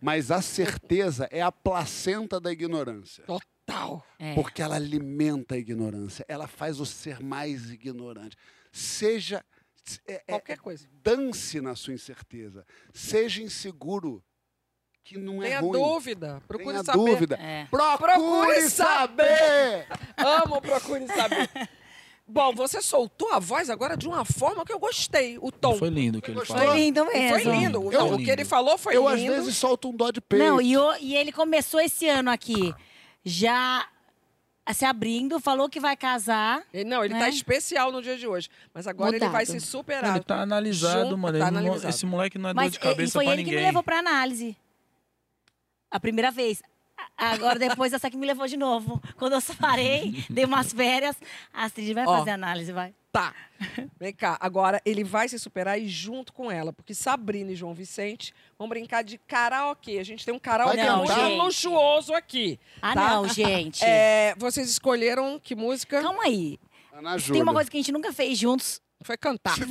[0.00, 3.24] Mas a certeza é a placenta da ignorância.
[3.24, 3.46] Total.
[4.18, 4.34] É.
[4.34, 8.36] Porque ela alimenta a ignorância, ela faz o ser mais ignorante.
[8.72, 9.44] Seja.
[10.06, 10.86] é- é- Qualquer coisa.
[11.02, 12.64] dance na sua incerteza.
[12.92, 14.22] Seja inseguro,
[15.04, 15.72] que não é Tenha ruim.
[15.80, 16.42] dúvida.
[16.48, 16.98] Procure Tenha saber.
[16.98, 17.36] dúvida.
[17.36, 17.66] É.
[17.70, 19.86] Procure, Procure saber!
[20.16, 21.48] Amo Procure Saber.
[22.28, 25.38] Bom, você soltou a voz agora de uma forma que eu gostei.
[25.40, 25.76] O tom.
[25.78, 26.64] Foi lindo o que ele falou.
[26.66, 27.28] Foi lindo mesmo.
[27.28, 27.80] Foi lindo.
[27.84, 29.32] O- Eu- não, o que ele falou foi Eu, lindo.
[29.32, 30.44] às vezes, solto um dó de peito.
[30.44, 32.74] Não, e, o- e ele começou esse ano aqui
[33.28, 33.86] já
[34.72, 36.62] se abrindo, falou que vai casar.
[36.72, 37.20] Ele- Não, ele né?
[37.20, 38.48] tá especial no dia de hoje.
[38.72, 39.32] Mas agora ele Mudado.
[39.32, 40.16] vai se superar.
[40.16, 41.38] Ele tá analisado, Junto- mano.
[41.38, 41.88] tá Ele analisado.
[41.90, 43.60] esse moleque não é Mas dor de e- e cabeça foi pra ele que ninguém.
[43.64, 44.56] me levou pra análise.
[45.90, 46.62] A primeira vez.
[47.16, 49.02] Agora, depois, essa que me levou de novo.
[49.16, 51.16] Quando eu parei, dei umas férias.
[51.52, 52.18] A Astrid vai Ó.
[52.18, 52.94] fazer análise, vai.
[53.10, 53.34] Tá.
[53.98, 54.36] Vem cá.
[54.38, 56.72] Agora ele vai se superar e junto com ela.
[56.72, 59.98] Porque Sabrina e João Vicente vão brincar de karaokê.
[59.98, 61.28] A gente tem um karaokê Vai muito cantar?
[61.28, 62.60] luxuoso aqui.
[62.82, 63.08] Ah, tá?
[63.14, 63.82] não, gente.
[63.82, 66.02] É, vocês escolheram que música?
[66.02, 66.58] Calma aí.
[66.92, 67.42] Ana Tem Júlia.
[67.42, 68.82] uma coisa que a gente nunca fez juntos.
[69.02, 69.54] Foi cantar.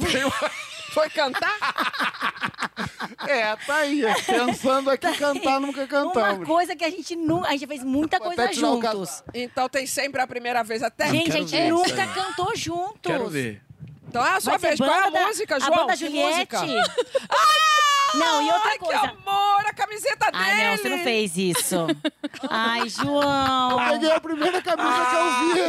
[0.96, 1.56] Foi cantar?
[3.28, 4.04] É, tá aí.
[4.26, 6.48] Pensando aqui, cantar, nunca Uma cantamos.
[6.48, 7.48] coisa que a gente nunca.
[7.48, 9.24] A gente fez muita Vou coisa juntos.
[9.34, 11.08] Então tem sempre a primeira vez até.
[11.10, 13.00] Gente, a gente nunca cantou juntos.
[13.02, 13.62] Quero ver.
[14.08, 14.80] Então é a sua Vai vez.
[14.80, 15.76] Qual é a banda da- música, A João?
[15.76, 16.56] banda Que Juliette.
[16.56, 16.60] música?
[18.18, 19.00] Não, e outra Ai, coisa.
[19.00, 19.66] que amor!
[19.68, 20.44] A camiseta dele!
[20.44, 21.76] Ai, não, você não fez isso.
[22.50, 23.72] Ai, João.
[23.82, 25.60] Eu peguei a primeira camisa que eu vi.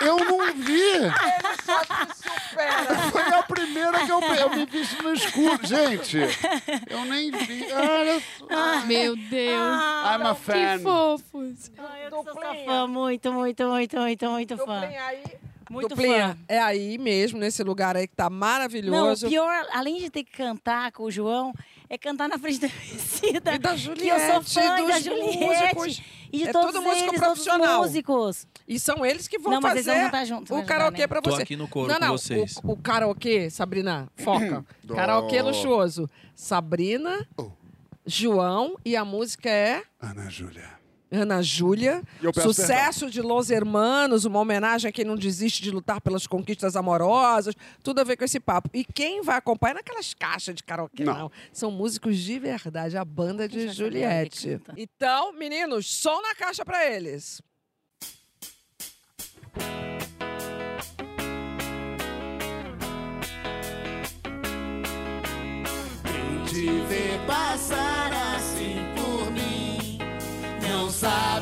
[0.00, 0.92] Eu não vi.
[2.14, 2.94] Supera.
[3.10, 5.66] Foi a primeira que eu, eu me vi no escuro.
[5.66, 6.18] Gente,
[6.88, 7.66] eu nem vi.
[7.72, 8.86] Olha só.
[8.86, 9.76] Meu Deus.
[10.06, 10.78] I'm a Que fan.
[10.82, 11.70] fofos.
[11.78, 14.80] Ai, eu sou fã, muito, muito, muito, muito, muito fã.
[14.80, 15.22] Duplinha aí.
[15.68, 16.38] Muito Duplinha, fã.
[16.48, 19.28] é aí mesmo, nesse lugar aí que tá Não, o maravilhoso.
[19.28, 21.52] pior, além de ter que cantar com o João,
[21.90, 23.54] é cantar na frente da Emicida.
[23.54, 25.38] E da Que eu Juliette, sou fã e da Juliette.
[25.74, 26.02] músicos.
[26.32, 27.58] E de É todos tudo músico eles, profissional.
[27.66, 28.46] todos os músicos.
[28.68, 31.00] E são eles que vão Não, mas eles fazer vão cantar juntos, o ajudar, karaokê
[31.02, 31.06] né?
[31.06, 31.42] pra Tô você.
[31.42, 32.56] aqui no coro não, com não, vocês.
[32.64, 34.64] O, o karaokê, Sabrina, foca.
[34.94, 36.08] Karaokê luxuoso.
[36.34, 37.50] Sabrina, Oh.
[38.04, 40.75] João e a música é Ana Júlia.
[41.10, 42.02] Ana Júlia.
[42.42, 47.54] Sucesso de Los Hermanos, uma homenagem a quem não desiste de lutar pelas conquistas amorosas.
[47.82, 48.68] Tudo a ver com esse papo.
[48.72, 51.18] E quem vai acompanhar naquelas caixas de karaokê, não.
[51.18, 51.32] Não.
[51.52, 54.60] São músicos de verdade, a banda de Juliette.
[54.76, 57.40] Então, meninos, som na caixa pra eles.
[66.04, 68.05] Quem te vê passar
[71.06, 71.35] não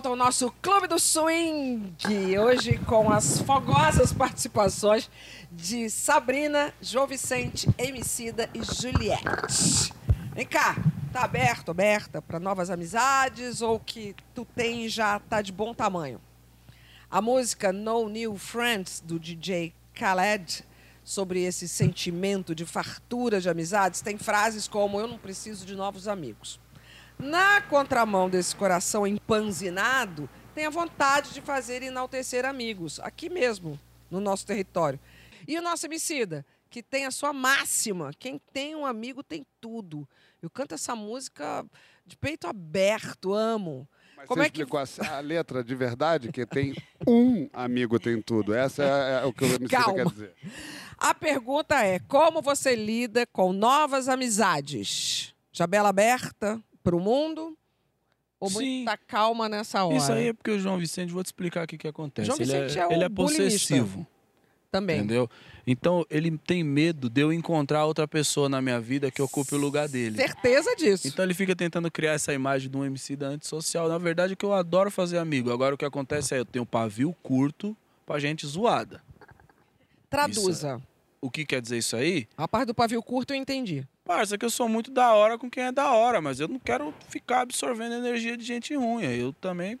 [0.00, 1.94] volta ao nosso Clube do Swing,
[2.38, 5.10] hoje com as fogosas participações
[5.52, 9.92] de Sabrina, João Vicente, Emicida e Juliette.
[10.32, 10.74] Vem cá,
[11.12, 16.18] tá aberto, aberta para novas amizades ou que tu tem já tá de bom tamanho?
[17.10, 20.64] A música No New Friends, do DJ Khaled,
[21.04, 26.08] sobre esse sentimento de fartura de amizades, tem frases como Eu não preciso de novos
[26.08, 26.58] amigos.
[27.22, 33.78] Na contramão desse coração empanzinado, tem a vontade de fazer enaltecer amigos, aqui mesmo,
[34.10, 34.98] no nosso território.
[35.46, 40.08] E o nosso homicida, que tem a sua máxima: quem tem um amigo tem tudo.
[40.40, 41.64] Eu canto essa música
[42.06, 43.86] de peito aberto, amo.
[44.16, 46.74] Mas Como você é que explicou a, a letra de verdade, que tem
[47.06, 48.54] um amigo tem tudo.
[48.54, 49.94] Essa é, é o que o Calma.
[49.94, 50.34] quer dizer.
[50.96, 55.34] A pergunta é: como você lida com novas amizades?
[55.52, 57.56] Jabela aberta para o mundo?
[58.38, 59.96] Ou muita calma nessa hora?
[59.96, 62.26] Isso aí é porque o João Vicente, vou te explicar o que, que acontece.
[62.26, 64.06] João ele é, Vicente é o ele é possessivo.
[64.70, 64.98] Também.
[64.98, 65.28] Entendeu?
[65.66, 69.58] Então, ele tem medo de eu encontrar outra pessoa na minha vida que ocupe o
[69.58, 70.16] lugar dele.
[70.16, 71.08] Certeza disso.
[71.08, 73.88] Então ele fica tentando criar essa imagem de um MC da antissocial.
[73.88, 75.52] Na verdade, é que eu adoro fazer amigo.
[75.52, 77.76] Agora o que acontece é eu tenho um pavio curto
[78.06, 79.02] pra gente zoada.
[80.08, 80.80] Traduza.
[81.20, 82.26] O que quer dizer isso aí?
[82.36, 83.86] A parte do pavio curto eu entendi.
[84.10, 86.58] Parça, que eu sou muito da hora com quem é da hora, mas eu não
[86.58, 89.04] quero ficar absorvendo energia de gente ruim.
[89.04, 89.78] Eu também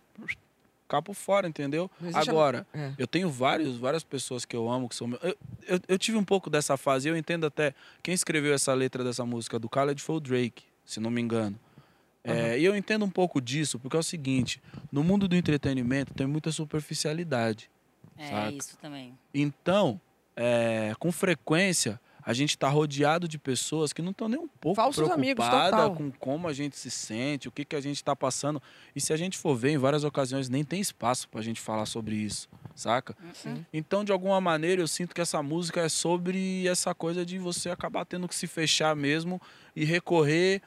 [0.86, 1.90] capo fora, entendeu?
[2.14, 2.92] A- Agora, é.
[2.96, 5.18] eu tenho vários, várias pessoas que eu amo, que são meu...
[5.20, 7.74] eu, eu, eu tive um pouco dessa fase, eu entendo até
[8.04, 11.58] quem escreveu essa letra dessa música do Khaled foi o Drake, se não me engano.
[12.22, 14.62] É, e eu entendo um pouco disso, porque é o seguinte,
[14.92, 17.68] no mundo do entretenimento tem muita superficialidade.
[18.16, 18.52] É saca?
[18.52, 19.18] isso também.
[19.34, 20.00] Então,
[20.36, 24.76] é, com frequência, a gente está rodeado de pessoas que não estão nem um pouco
[24.76, 25.94] Falsos amigos, preocupadas total.
[25.94, 28.62] com como a gente se sente, o que, que a gente está passando.
[28.94, 31.60] E se a gente for ver, em várias ocasiões nem tem espaço para a gente
[31.60, 33.16] falar sobre isso, saca?
[33.34, 33.64] Sim.
[33.72, 37.70] Então, de alguma maneira, eu sinto que essa música é sobre essa coisa de você
[37.70, 39.40] acabar tendo que se fechar mesmo
[39.74, 40.62] e recorrer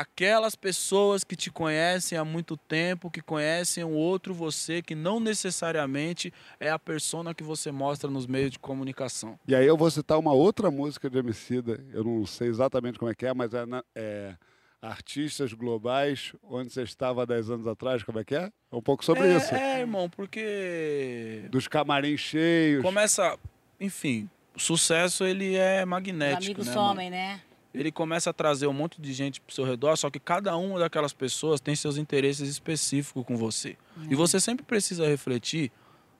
[0.00, 5.20] àquelas pessoas que te conhecem há muito tempo, que conhecem o outro você, que não
[5.20, 9.38] necessariamente é a persona que você mostra nos meios de comunicação.
[9.46, 13.10] E aí eu vou citar uma outra música de Emicida, eu não sei exatamente como
[13.10, 14.34] é que é, mas é, na- é
[14.82, 18.50] Artistas Globais, onde você estava há 10 anos atrás, como é que é?
[18.70, 19.54] É um pouco sobre é, isso.
[19.54, 22.82] É, irmão, porque Dos camarins cheios.
[22.82, 23.38] começa,
[23.80, 27.40] enfim, o sucesso ele é Os magnético, amigos né, somem, né?
[27.74, 30.78] Ele começa a trazer um monte de gente pro seu redor, só que cada uma
[30.78, 33.76] daquelas pessoas tem seus interesses específicos com você.
[34.08, 35.72] E você sempre precisa refletir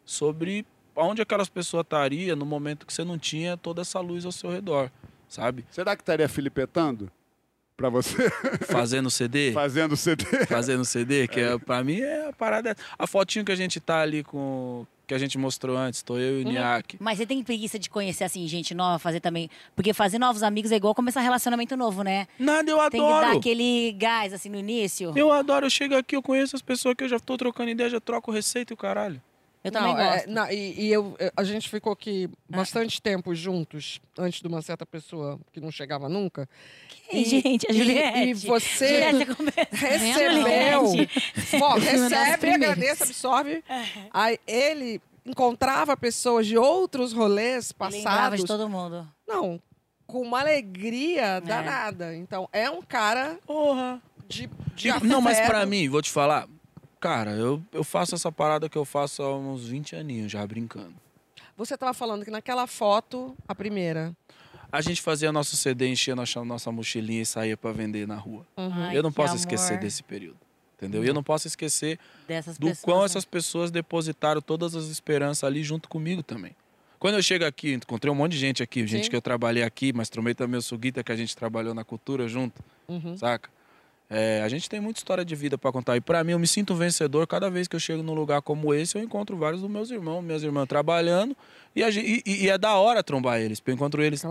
[0.05, 4.33] sobre onde aquelas pessoas estariam no momento que você não tinha toda essa luz ao
[4.33, 4.91] seu redor,
[5.29, 5.65] sabe?
[5.71, 7.11] Será que estaria filipetando
[7.77, 8.31] pra você?
[8.70, 9.53] Fazendo CD?
[9.53, 10.25] Fazendo CD.
[10.47, 12.77] Fazendo CD, que é, pra mim é a parada.
[12.99, 14.87] A fotinho que a gente tá ali com.
[15.07, 16.53] que a gente mostrou antes, tô eu e o Uhum.
[16.53, 16.97] Niak.
[17.01, 19.51] Mas você tem preguiça de conhecer, assim, gente nova, fazer também.
[19.77, 22.27] Porque fazer novos amigos é igual começar relacionamento novo, né?
[22.39, 23.27] Nada, eu Tem que adoro.
[23.27, 25.12] dar aquele gás, assim, no início.
[25.16, 27.91] Eu adoro, eu chego aqui, eu conheço as pessoas que eu já tô trocando ideia,
[27.91, 29.20] já troco receita e o caralho.
[29.65, 33.99] Eu não, também é, não, e e eu, a gente ficou aqui bastante tempo juntos,
[34.19, 36.47] antes de uma certa pessoa que não chegava nunca.
[37.09, 37.67] Quem, gente?
[37.71, 38.19] A e- Juliette.
[38.29, 39.69] E, você Juliette, começa.
[39.87, 40.83] recebeu.
[41.59, 43.65] Bom, recebe, agradece, absorve.
[44.12, 48.41] Aí ele encontrava pessoas de outros rolês Lembrava passados.
[48.41, 49.09] de todo mundo.
[49.27, 49.59] Não,
[50.07, 52.15] com uma alegria danada.
[52.15, 53.99] Então, é um cara Porra.
[54.29, 56.47] de, de não, mas pra mim, vou te falar,
[57.05, 60.95] cara, eu, eu faço essa parada que eu faço há uns 20 aninhos já brincando.
[61.55, 64.17] Você tava falando que naquela foto, a primeira.
[64.73, 68.47] A gente fazia nosso CD, enchia nossa, nossa mochilinha e saía pra vender na rua.
[68.57, 68.73] Uhum.
[68.73, 69.83] Ai, eu não posso esquecer amor.
[69.83, 70.39] desse período.
[70.79, 71.05] Entendeu?
[71.05, 72.83] E eu não posso esquecer Dessas do pessoas.
[72.85, 73.05] quão né?
[73.05, 76.57] essas pessoas depositaram todas as esperanças ali junto comigo também.
[76.99, 79.11] Quando eu chego aqui, encontrei um monte de gente aqui, gente Sim.
[79.11, 82.27] que eu trabalhei aqui, mas tomei também o Suguita, que a gente trabalhou na cultura
[82.27, 83.15] junto, Uhum.
[83.19, 83.51] saca?
[84.11, 85.97] É, a gente tem muita história de vida para contar.
[85.97, 88.73] E para mim, eu me sinto vencedor cada vez que eu chego num lugar como
[88.75, 88.97] esse.
[88.97, 91.35] Eu encontro vários dos meus irmãos, minhas irmãs trabalhando.
[91.75, 93.59] E, a gen- e- e- é da hora trombar eles.
[93.59, 94.23] porque Eu encontro eles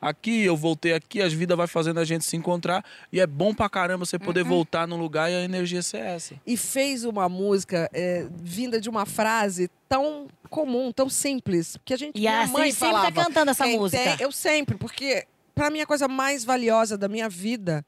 [0.00, 2.84] aqui, eu voltei aqui, a vida vai fazendo a gente se encontrar.
[3.12, 6.34] E é bom pra caramba você poder voltar num lugar e a energia ser essa.
[6.46, 11.78] E fez uma música é, vinda de uma frase tão comum, tão simples.
[11.84, 12.18] Que a gente.
[12.20, 15.24] E a minha mãe sempre tá falava, cantando essa "Quem música." eu sempre, porque
[15.54, 17.84] pra mim a coisa mais valiosa da minha vida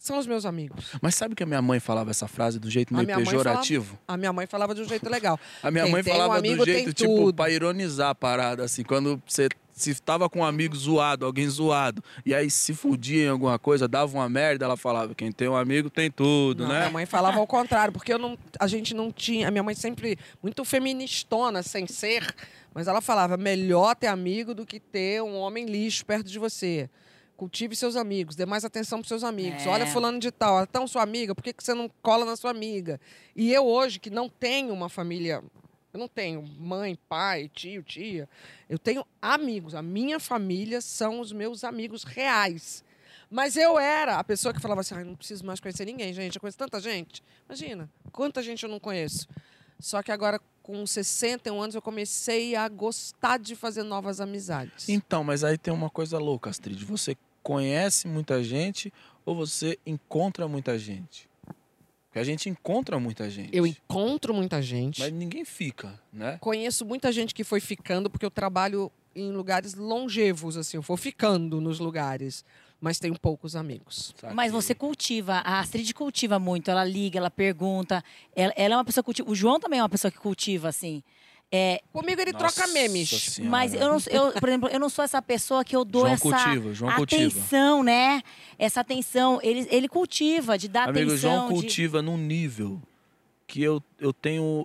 [0.00, 0.92] são os meus amigos.
[1.02, 3.84] Mas sabe que a minha mãe falava essa frase do jeito meio pejorativo?
[3.84, 5.38] falava- a minha mãe falava de um jeito legal.
[5.62, 7.34] A minha Quem mãe tem um falava amigo do jeito, tipo, tudo.
[7.34, 12.02] pra ironizar a parada, assim, quando você se tava com um amigo zoado, alguém zoado,
[12.24, 15.56] e aí se fudia em alguma coisa, dava uma merda, ela falava, quem tem um
[15.56, 16.78] amigo tem tudo, Não, né?
[16.80, 19.48] Minha mãe falava ao contrário, porque eu não, a gente não tinha.
[19.48, 22.26] A minha mãe sempre muito feministona, sem ser,
[22.74, 26.88] mas ela falava: melhor ter amigo do que ter um homem lixo perto de você.
[27.40, 29.64] Cultive seus amigos, dê mais atenção para seus amigos.
[29.64, 29.68] É.
[29.70, 32.26] Olha, fulano de tal, ela é tão sua amiga, por que, que você não cola
[32.26, 33.00] na sua amiga?
[33.34, 35.42] E eu hoje, que não tenho uma família.
[35.90, 38.28] Eu não tenho mãe, pai, tio, tia.
[38.68, 39.74] Eu tenho amigos.
[39.74, 42.84] A minha família são os meus amigos reais.
[43.30, 46.36] Mas eu era a pessoa que falava assim: "Ai, não preciso mais conhecer ninguém, gente.
[46.36, 47.22] Eu conheço tanta gente.
[47.48, 49.26] Imagina, quanta gente eu não conheço.
[49.78, 54.90] Só que agora, com 61 anos, eu comecei a gostar de fazer novas amizades.
[54.90, 56.84] Então, mas aí tem uma coisa louca, Astrid.
[56.84, 58.92] Você conhece muita gente
[59.24, 61.28] ou você encontra muita gente?
[62.10, 63.56] Porque a gente encontra muita gente.
[63.56, 65.00] Eu encontro muita gente.
[65.00, 66.38] Mas ninguém fica, né?
[66.40, 70.76] Conheço muita gente que foi ficando, porque eu trabalho em lugares longevos, assim.
[70.76, 72.44] Eu vou ficando nos lugares,
[72.80, 74.12] mas tenho poucos amigos.
[74.34, 78.02] Mas você cultiva, a Astrid cultiva muito, ela liga, ela pergunta.
[78.34, 79.30] Ela, ela é uma pessoa que cultiva.
[79.30, 81.04] O João também é uma pessoa que cultiva, assim.
[81.52, 83.40] É, Comigo ele troca memes.
[83.40, 86.12] Mas eu, não, eu, por exemplo, eu não sou essa pessoa que eu dou João
[86.12, 87.22] essa cultiva, João cultiva.
[87.22, 88.22] atenção, né?
[88.56, 89.40] Essa atenção.
[89.42, 91.30] Ele, ele cultiva, de dar Amigo, o atenção.
[91.32, 92.80] João de- cultiva num nível
[93.48, 94.64] que eu, eu tenho.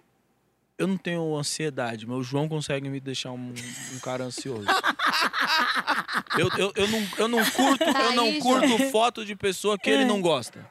[0.77, 3.53] Eu não tenho ansiedade, mas o João consegue me deixar um,
[3.93, 4.67] um cara ansioso.
[6.37, 10.03] eu, eu, eu, não, eu não curto, eu não curto foto de pessoa que ele
[10.05, 10.69] não gosta.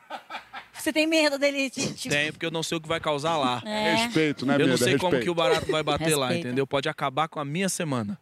[0.85, 3.39] Você tem medo dele te, te- Tem, porque eu não sei o que vai causar
[3.39, 3.63] lá.
[3.65, 3.95] É.
[4.05, 5.25] Respeito, né, Eu não sei como Respeito.
[5.25, 6.47] que o barato vai bater lá, Respeito.
[6.49, 6.67] entendeu?
[6.67, 8.19] Pode acabar com a minha semana.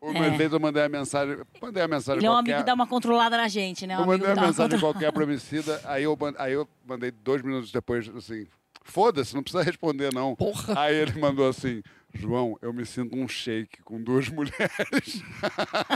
[0.00, 0.30] Uma É.
[0.30, 2.52] vez eu mandei a mensagem, mandei a mensagem Ele é um qualquer.
[2.52, 3.96] amigo que dá uma controlada na gente, né?
[3.96, 7.72] Um Eu amigo mandei uma mensagem qualquer promissida, aí eu, aí eu mandei dois minutos
[7.72, 8.46] depois, assim,
[8.84, 10.36] foda-se, não precisa responder, não.
[10.76, 11.82] Aí ele mandou assim,
[12.14, 15.22] João, eu me sinto um shake com duas mulheres.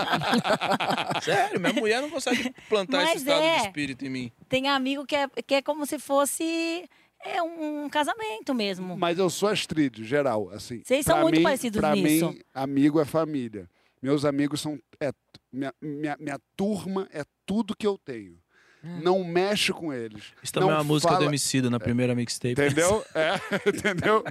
[1.23, 3.57] Sério, minha mulher não consegue plantar esse Mas estado é.
[3.61, 4.33] de espírito em mim.
[4.49, 6.89] Tem amigo que é, que é como se fosse
[7.25, 8.97] é um casamento mesmo.
[8.97, 10.83] Mas eu sou Astrid, geral, assim.
[10.85, 12.31] Vocês são Pra muito mim- parecidos pra nisso.
[12.33, 13.69] mim, amigo é família.
[14.03, 14.79] Meus amigos são...
[15.01, 15.13] É,
[15.53, 18.37] minha, minha, minha turma é tudo que eu tenho.
[18.83, 20.33] Não mexe com eles.
[20.43, 22.53] Isso também não é uma música do fala- Emicida na primeira mixtape.
[22.53, 23.05] Entendeu?
[23.15, 23.35] É,
[23.69, 24.25] entendeu?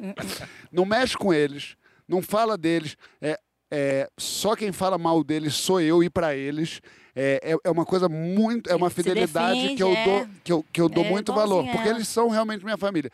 [0.72, 1.76] Não mexe com eles,
[2.08, 2.98] não fala deles.
[3.22, 3.40] É,
[3.72, 6.82] é, só quem fala mal deles sou eu e para eles.
[7.16, 8.70] É, é, é uma coisa muito.
[8.70, 10.06] É uma fidelidade defende, que, eu é.
[10.06, 13.12] dou, que, eu, que eu dou É muito valor, porque eles são realmente minha família.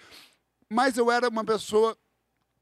[0.69, 1.95] Mas eu era uma pessoa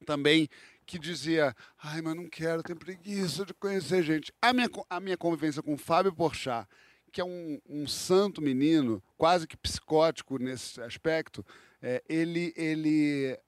[0.06, 0.48] também
[0.86, 4.32] que dizia: ai, mas não quero, tenho preguiça de conhecer gente.
[4.42, 6.68] A minha, a minha convivência com o Fábio Porchat,
[7.16, 11.46] que é um, um santo menino, quase que psicótico nesse aspecto,
[11.82, 13.40] é, ele, ele,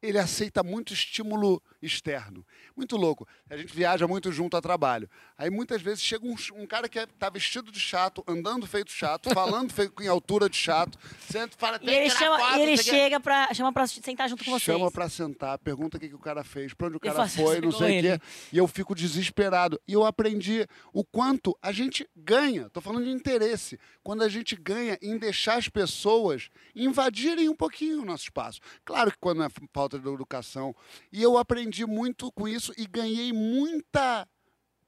[0.00, 2.44] ele aceita muito estímulo externo.
[2.76, 3.26] Muito louco.
[3.48, 5.08] A gente viaja muito junto a trabalho.
[5.36, 9.30] Aí muitas vezes chega um, um cara que está vestido de chato, andando feito chato,
[9.34, 12.76] falando feito em altura de chato, senta e fala, E ele, chama, e ele não
[12.76, 14.76] sei o quê." chega pra, chama pra sentar junto com vocês.
[14.76, 17.60] Chama pra sentar, pergunta o que, que o cara fez, pra onde o cara foi,
[17.60, 18.20] não sei o quê.
[18.52, 19.80] E eu fico desesperado.
[19.86, 24.56] E eu aprendi o quanto a gente ganha, tô falando de interesse, quando a gente
[24.56, 28.60] ganha em deixar as pessoas invadirem um pouquinho o nosso espaço.
[28.84, 30.74] Claro que quando é falta de educação.
[31.12, 34.26] E eu aprendi muito com isso e ganhei muita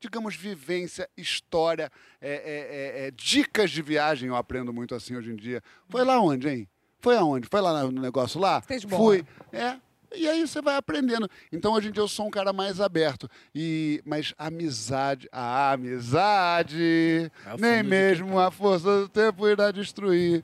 [0.01, 5.31] digamos, vivência, história, é, é, é, é, dicas de viagem, eu aprendo muito assim hoje
[5.31, 5.63] em dia.
[5.91, 6.69] Foi lá onde, hein?
[7.01, 7.47] Foi aonde?
[7.51, 8.63] Foi lá no negócio lá?
[8.63, 9.03] Fez bola.
[9.03, 9.27] Fui.
[9.53, 9.77] É.
[10.13, 11.29] E aí você vai aprendendo.
[11.53, 13.31] Então hoje em dia eu sou um cara mais aberto.
[13.55, 20.43] E mas amizade, a amizade, É nem mesmo a força do tempo irá destruir.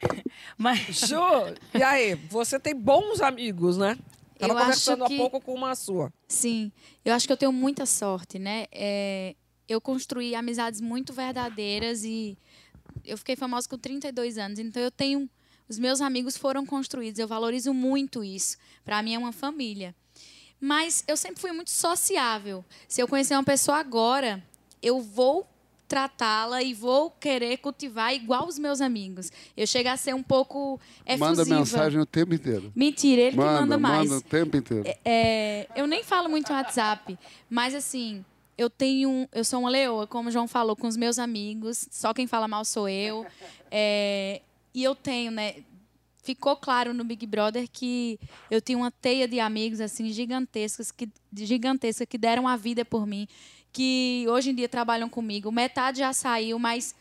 [0.56, 0.80] Mas...
[1.06, 2.14] Ju, e aí?
[2.30, 3.96] Você tem bons amigos, né?
[4.40, 6.12] Tava Eu acho conversando que- há pouco com uma sua.
[6.26, 6.72] Sim,
[7.04, 8.66] eu acho que eu tenho muita sorte, né?
[8.72, 9.34] É,
[9.68, 12.36] eu construí amizades muito verdadeiras e
[13.04, 15.28] eu fiquei famosa com 32 anos, então eu tenho.
[15.68, 18.56] Os meus amigos foram construídos, eu valorizo muito isso.
[18.84, 19.94] Para mim é uma família.
[20.60, 22.64] Mas eu sempre fui muito sociável.
[22.88, 24.42] Se eu conhecer uma pessoa agora,
[24.82, 25.46] eu vou
[25.90, 29.32] tratá-la e vou querer cultivar igual os meus amigos.
[29.56, 30.78] Eu chego a ser um pouco
[31.18, 31.58] Manda efusiva.
[31.58, 32.72] mensagem o tempo inteiro.
[32.76, 34.08] Mentira, ele manda, que manda mais.
[34.08, 34.84] Manda o tempo inteiro.
[35.04, 37.18] É, eu nem falo muito WhatsApp,
[37.50, 38.24] mas assim,
[38.56, 39.28] eu tenho.
[39.32, 41.88] Eu sou uma leoa, como o João falou, com os meus amigos.
[41.90, 43.26] Só quem fala mal sou eu.
[43.68, 45.56] É, e eu tenho, né?
[46.22, 51.08] Ficou claro no Big Brother que eu tinha uma teia de amigos assim gigantescos que
[51.34, 53.26] gigantesca que deram a vida por mim,
[53.72, 55.52] que hoje em dia trabalham comigo.
[55.52, 56.94] Metade já saiu, mas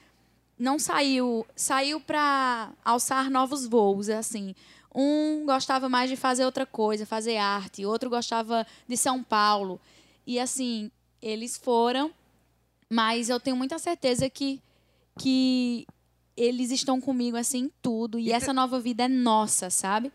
[0.58, 4.54] não saiu, saiu para alçar novos voos, assim.
[4.94, 9.80] Um gostava mais de fazer outra coisa, fazer arte, outro gostava de São Paulo.
[10.26, 10.92] E assim,
[11.22, 12.12] eles foram,
[12.90, 14.62] mas eu tenho muita certeza que
[15.20, 15.86] que
[16.38, 20.10] eles estão comigo assim em tudo e, essa nova vida é nossa, sabe?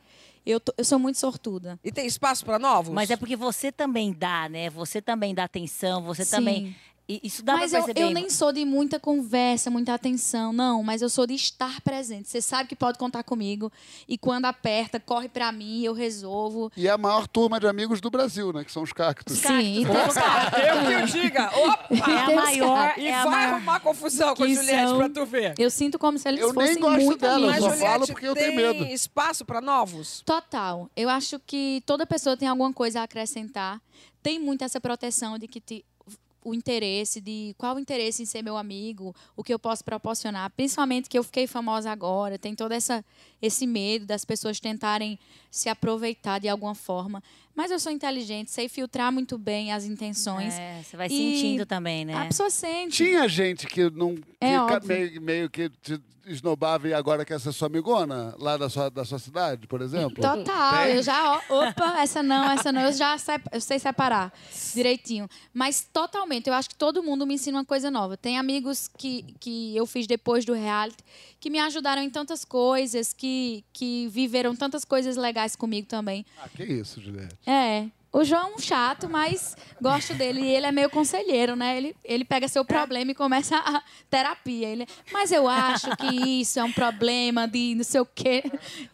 [0.47, 1.79] Eu, tô- eu sou muito sortuda.
[1.83, 2.93] E tem espaço para novos?
[2.93, 4.69] Mas é porque você também dá, né?
[4.71, 6.31] Você também dá atenção, você Sim.
[6.37, 6.77] também.
[7.07, 8.07] Isso dá mas pra eu, perceber.
[8.09, 10.83] eu nem sou de muita conversa, muita atenção, não.
[10.83, 12.31] Mas eu sou de estar presente.
[12.31, 13.71] Você sabe que pode contar comigo.
[14.09, 16.73] E quando aperta, corre pra mim, eu resolvo.
[16.75, 18.65] E é a maior turma de amigos do Brasil, né?
[18.65, 19.37] Que são os cactos.
[19.37, 21.51] Sim, e tem os Eu que o diga.
[21.55, 21.89] Opa!
[21.91, 25.09] É a maior- E é a vai maior- arrumar confusão com a Juliette são- pra
[25.11, 25.55] tu ver.
[25.59, 27.61] Eu sinto como se eles Eu nem fossem gosto muito dela, eu amigos.
[27.65, 28.85] só Mas, falo Juliette, porque eu tenho tem medo.
[28.93, 30.23] espaço para novos?
[30.25, 30.89] Total.
[30.97, 33.79] Eu acho que toda pessoa tem alguma coisa a acrescentar.
[34.23, 35.85] Tem muito essa proteção de que te-
[36.45, 40.51] o interesse de qual o interesse em ser meu amigo, o que eu posso proporcionar,
[40.51, 43.05] principalmente que eu fiquei famosa agora, tem todo essa
[43.41, 45.19] esse medo das pessoas tentarem
[45.51, 47.23] se aproveitar de alguma forma.
[47.55, 50.55] Mas eu sou inteligente, sei filtrar muito bem as intenções.
[50.55, 52.15] É, você vai E sentindo também, né?
[52.15, 52.97] A pessoa sente.
[52.97, 57.67] Tinha gente que não É meio, meio que te esnobava e agora quer ser sua
[57.67, 60.23] amigona lá da sua, da sua cidade, por exemplo?
[60.23, 60.97] Total, Tem?
[60.97, 63.17] eu já, opa, essa não, essa não, eu já
[63.53, 64.33] eu sei separar
[64.75, 65.29] direitinho.
[65.53, 68.17] Mas totalmente, eu acho que todo mundo me ensina uma coisa nova.
[68.17, 70.97] Tem amigos que, que eu fiz depois do reality
[71.45, 76.25] que me ajudaram em tantas coisas, que, que viveram tantas coisas legais comigo também.
[76.43, 77.37] Ah, que isso, Juliette.
[77.47, 77.91] É.
[78.11, 80.41] O João é um chato, mas gosto dele.
[80.41, 81.77] E ele é meio conselheiro, né?
[81.77, 84.69] Ele, ele pega seu problema e começa a terapia.
[84.69, 88.43] Ele, mas eu acho que isso é um problema de não sei o quê.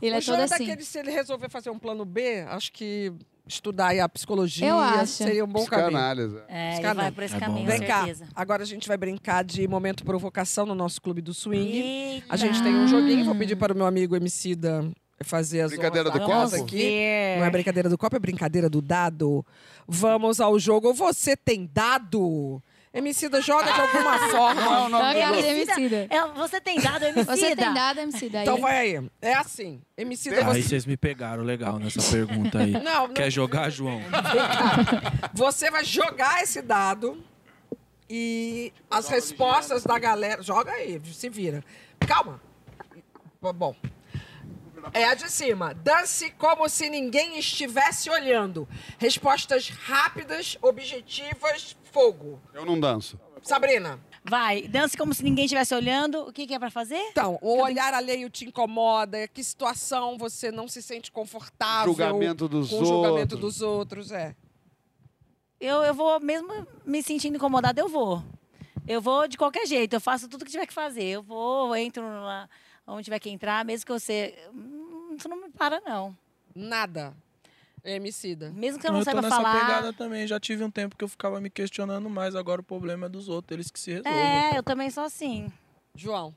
[0.03, 0.67] Ele o é João todo é assim.
[0.67, 3.13] daquele, se ele resolver fazer um plano B, acho que
[3.51, 5.13] estudar aí a psicologia Eu acho.
[5.13, 5.89] seria um bom caminho.
[5.91, 6.37] Psicanálise.
[6.49, 7.03] É, ele Psicanálise.
[7.03, 8.29] vai por esse caminho, Vem cá, certeza.
[8.35, 11.79] agora a gente vai brincar de momento provocação no nosso clube do swing.
[11.79, 12.27] Eita.
[12.29, 14.91] A gente tem um joguinho, vou pedir para o meu amigo Emicida
[15.23, 16.57] fazer as Brincadeira do copo?
[16.57, 17.05] aqui.
[17.39, 19.45] Não é brincadeira do copo, é brincadeira do dado.
[19.87, 20.95] Vamos ao jogo.
[20.95, 22.63] Você tem dado?
[22.93, 24.61] Emicida joga de alguma forma.
[24.61, 25.35] Não, não, Joga não.
[25.35, 26.07] ali, Emicida.
[26.11, 27.37] É, você tem dado Emicida?
[27.37, 28.43] Você tem dado, MC, daí.
[28.43, 29.11] Então vai aí.
[29.23, 29.81] É assim.
[29.97, 32.73] Emicida, Aí você, vocês me pegaram legal nessa pergunta aí.
[32.83, 33.15] Não, não.
[33.15, 34.01] Quer jogar, João?
[35.33, 37.23] você vai jogar esse dado
[38.09, 40.43] e as respostas da galera.
[40.43, 41.63] Joga aí, se vira.
[42.01, 42.41] Calma.
[43.41, 43.77] Bom.
[44.93, 45.75] É a de cima.
[45.75, 48.69] Dance como se ninguém estivesse olhando.
[48.99, 52.41] Respostas rápidas, objetivas, fogo.
[52.55, 53.19] Eu não danço.
[53.43, 53.99] Sabrina.
[54.23, 56.21] Vai, dance como se ninguém estivesse olhando.
[56.29, 56.99] O que, que é pra fazer?
[57.11, 59.27] Então, o olhar alheio te incomoda?
[59.29, 61.87] Que situação você não se sente confortável?
[61.93, 63.55] Julgamento dos com o julgamento outros.
[63.55, 64.37] dos outros, é.
[65.59, 68.23] Eu, eu vou, mesmo me sentindo incomodada, eu vou.
[68.87, 71.05] Eu vou de qualquer jeito, eu faço tudo que tiver que fazer.
[71.05, 72.49] Eu vou, eu entro lá
[72.87, 74.35] onde tiver que entrar, mesmo que você.
[74.53, 76.17] hum, Isso não me para, não.
[76.55, 77.15] Nada.
[77.85, 78.51] Emicida.
[78.53, 79.61] Mesmo que eu não eu tô saiba nessa falar.
[79.61, 80.27] pegada também.
[80.27, 82.35] Já tive um tempo que eu ficava me questionando mais.
[82.35, 84.13] Agora o problema é dos outros, eles que se resolvam.
[84.13, 85.51] É, eu também sou assim.
[85.95, 86.35] João.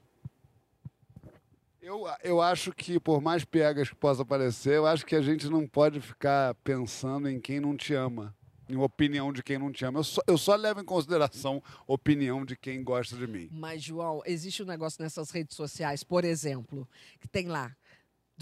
[1.81, 5.49] Eu, eu acho que, por mais piegas que possa parecer, eu acho que a gente
[5.49, 8.33] não pode ficar pensando em quem não te ama.
[8.69, 9.99] Em opinião de quem não te ama.
[9.99, 13.49] Eu só, eu só levo em consideração a opinião de quem gosta de mim.
[13.51, 16.87] Mas, João, existe um negócio nessas redes sociais, por exemplo,
[17.19, 17.75] que tem lá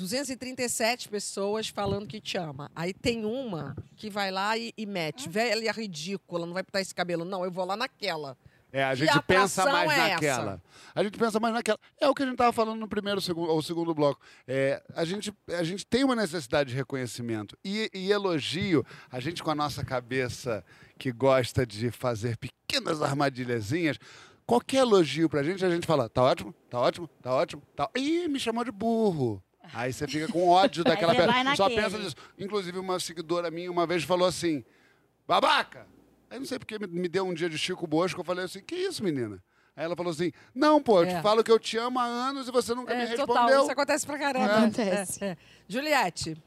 [0.01, 2.71] 237 pessoas falando que te ama.
[2.75, 5.29] Aí tem uma que vai lá e, e mete.
[5.29, 7.23] Velha ridícula, não vai pintar esse cabelo.
[7.23, 8.35] Não, eu vou lá naquela.
[8.73, 10.53] É, a gente pensa atração mais é naquela.
[10.53, 10.63] essa?
[10.95, 11.77] A gente pensa mais naquela.
[11.99, 14.19] É o que a gente estava falando no primeiro segundo, ou segundo bloco.
[14.47, 17.55] É, a, gente, a gente tem uma necessidade de reconhecimento.
[17.63, 20.63] E, e elogio, a gente com a nossa cabeça
[20.97, 23.99] que gosta de fazer pequenas armadilhazinhas,
[24.47, 27.89] qualquer elogio pra gente, a gente fala, tá ótimo, tá ótimo, tá ótimo, tá.
[27.95, 29.43] Ih, me chamou de burro.
[29.73, 31.55] Aí você fica com ódio daquela pessoa.
[31.55, 32.15] Só pensa nisso.
[32.37, 34.63] Inclusive, uma seguidora minha uma vez falou assim:
[35.27, 35.87] babaca!
[36.29, 38.61] Aí não sei porque me, me deu um dia de Chico Bosco, eu falei assim:
[38.61, 39.41] que isso, menina?
[39.75, 41.15] Aí ela falou assim: não, pô, eu É.
[41.17, 43.27] te falo que eu te amo há anos e você nunca me É, respondeu.
[43.27, 44.57] total, isso acontece pra caramba.
[44.59, 45.23] Acontece.
[45.23, 45.37] É, é.
[45.67, 46.37] Juliette,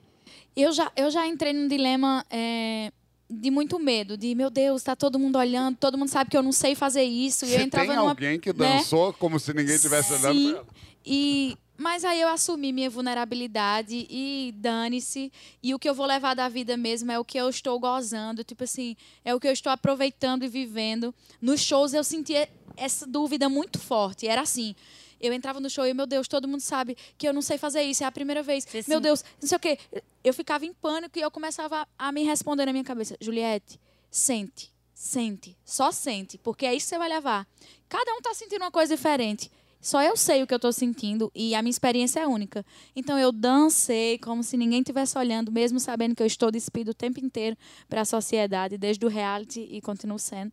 [0.56, 2.92] Eu já, eu já entrei num dilema é,
[3.28, 6.42] de muito medo, de meu Deus, tá todo mundo olhando, todo mundo sabe que eu
[6.42, 7.44] não sei fazer isso.
[7.44, 8.76] e eu Se entrava tem numa, alguém que né?
[8.76, 10.66] dançou como se ninguém tivesse olhando Sim, pra ela.
[11.04, 15.33] e mas aí eu assumi minha vulnerabilidade e dane-se.
[15.62, 18.45] E o que eu vou levar da vida mesmo é o que eu estou gozando,
[18.45, 21.14] tipo assim, é o que eu estou aproveitando e vivendo.
[21.41, 24.27] Nos shows eu sentia essa dúvida muito forte.
[24.27, 24.75] Era assim,
[25.20, 27.83] eu entrava no show e, meu Deus, todo mundo sabe que eu não sei fazer
[27.83, 28.66] isso, é a primeira vez.
[28.87, 29.79] meu Deus, não sei o quê.
[30.22, 34.72] Eu ficava em pânico e eu começava a, me responder na minha cabeça, Juliette, sente,
[34.95, 37.47] sente, só sente, porque é isso que você vai levar.
[37.89, 39.51] Cada um tá sentindo uma coisa diferente.
[39.85, 42.64] Só eu sei o que eu tô sentindo e a minha experiência é única.
[42.97, 46.95] Então eu dancei como se ninguém estivesse olhando, mesmo sabendo que eu estou despido o
[46.95, 47.55] tempo inteiro
[47.87, 50.51] para a sociedade, desde o reality e continuo sendo.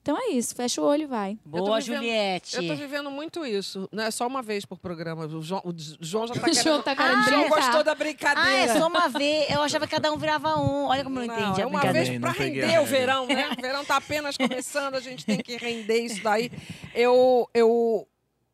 [0.00, 1.36] Então é isso, fecha o olho e vai.
[1.52, 2.04] Eu tô vivendo-
[2.54, 3.88] Eu tô vivendo muito isso.
[3.90, 5.26] Não é só uma vez por programa.
[5.26, 6.62] O João, o João já tá O querendo...
[6.62, 8.72] João tá querendo o João gostou da Ah, brincadeira.
[8.72, 9.50] é só uma vez.
[9.50, 10.84] Eu achava que cada um virava um.
[10.84, 13.50] Olha como eu não, entendi é uma vez para render o verão, né?
[13.50, 16.50] O verão tá apenas começando, a gente tem que render isso daí.
[16.94, 18.06] Eu, eu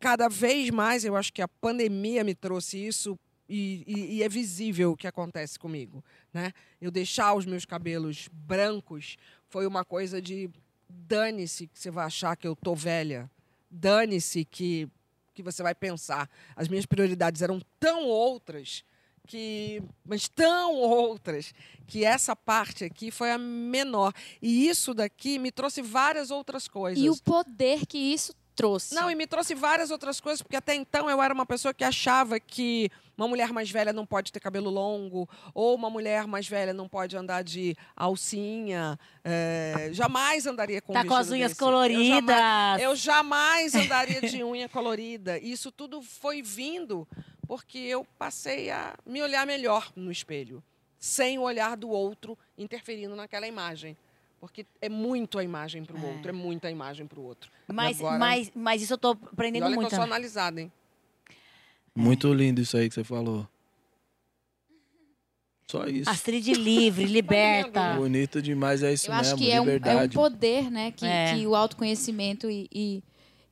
[0.04, 4.28] cada vez mais, eu acho que a pandemia me trouxe isso e, e- e é
[4.28, 6.52] visível o que acontece comigo, né?
[6.78, 9.16] Eu deixar os meus cabelos brancos
[9.48, 10.50] foi uma coisa de
[10.86, 13.30] dane-se que você vai achar que eu tô velha,
[13.70, 14.86] dane-se que
[15.32, 16.28] que você vai pensar.
[16.54, 18.84] As minhas prioridades eram tão outras
[19.26, 21.54] que mas tão outras
[21.86, 27.02] que essa parte aqui foi a menor e isso daqui me trouxe várias outras coisas
[27.02, 28.94] E o poder que isso trouxe.
[28.94, 31.84] não, e me trouxe várias outras coisas, porque até então eu era uma pessoa que
[31.84, 36.48] achava que uma mulher mais velha não pode ter cabelo longo, ou uma mulher mais
[36.48, 38.98] velha não pode andar de alcinha.
[39.24, 41.60] é, jamais andaria com um Tá com as unhas desse.
[41.60, 42.80] coloridas.
[42.80, 45.38] Eu jamais, eu jamais andaria de unha colorida.
[45.38, 47.06] Isso tudo foi vindo
[47.46, 50.62] porque eu passei a me olhar melhor no espelho,
[50.98, 53.96] sem o olhar do outro interferindo naquela imagem.
[54.46, 57.50] Porque é muito a imagem para o outro, é muita imagem para o outro.
[57.66, 59.88] Mas, agora- mas, mas isso eu tô e aprendendo olha muito.
[59.88, 60.70] que eu sou analisada, hein?
[61.94, 63.48] Muito lindo isso aí que você falou.
[65.70, 66.10] Só isso.
[66.10, 67.94] Astrid livre, liberta.
[67.94, 71.06] Bonito demais, é isso Eu acho mesmo, que é um, é um poder, né, que,
[71.06, 71.34] É.
[71.34, 73.02] que o autoconhecimento e, e,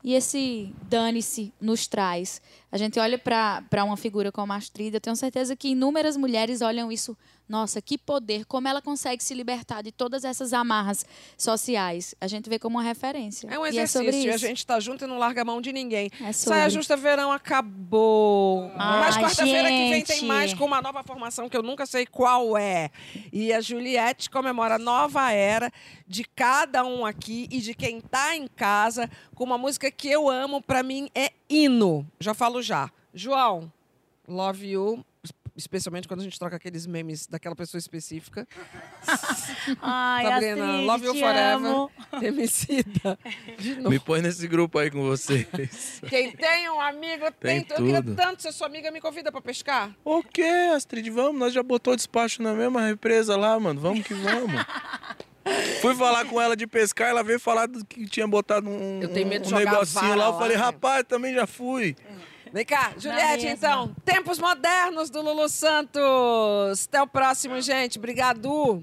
[0.05, 2.43] e esse dane-se nos traz.
[2.73, 6.63] A gente olha para uma figura como a Astrid, eu tenho certeza que inúmeras mulheres
[6.63, 7.15] olham isso,
[7.47, 11.05] nossa, que poder, como ela consegue se libertar de todas essas amarras
[11.37, 12.15] sociais.
[12.19, 13.47] A gente vê como uma referência.
[13.51, 14.11] É um é exercício.
[14.11, 16.11] e a gente tá junto e não larga a mão de ninguém.
[16.19, 16.59] É sobre.
[16.59, 18.73] Saia Justa Verão acabou.
[18.75, 22.07] Mas Ai, quarta-feira que vem tem mais com uma nova formação que eu nunca sei
[22.07, 22.91] qual é.
[23.31, 25.71] E a Juliette comemora a nova era
[26.09, 30.31] de cada um aqui e de quem tá em casa com uma música que eu
[30.31, 32.07] amo, pra mim é hino.
[32.19, 32.91] Já falo já.
[33.15, 33.73] João,
[34.27, 35.05] love you.
[35.55, 38.49] Especialmente quando a gente troca aqueles memes daquela pessoa específica.
[39.83, 41.53] Ai, Sabrina, Astrid, love you te forever.
[41.57, 41.91] amo.
[43.59, 43.89] De.
[43.89, 45.47] Me põe nesse grupo aí com vocês.
[46.09, 48.17] Quem tem um amigo tem, Tem Eu queria tudo.
[48.17, 49.95] tanto ser sua amiga, me convida pra pescar.
[50.03, 51.09] O quê, Astrid?
[51.11, 53.79] Vamos, nós já botou despacho na mesma represa lá, mano.
[53.79, 54.55] Vamos que vamos.
[55.81, 59.09] Fui falar com ela de pescar, ela veio falar do que tinha botado um, Eu
[59.09, 60.27] tenho medo um jogar negocinho lá.
[60.27, 60.63] Eu lá, falei, né?
[60.63, 61.97] rapaz, também já fui.
[62.53, 63.95] Vem cá, Juliette, então.
[64.05, 66.87] Tempos modernos do Lulu Santos.
[66.87, 67.99] Até o próximo, gente.
[67.99, 68.83] Obrigado.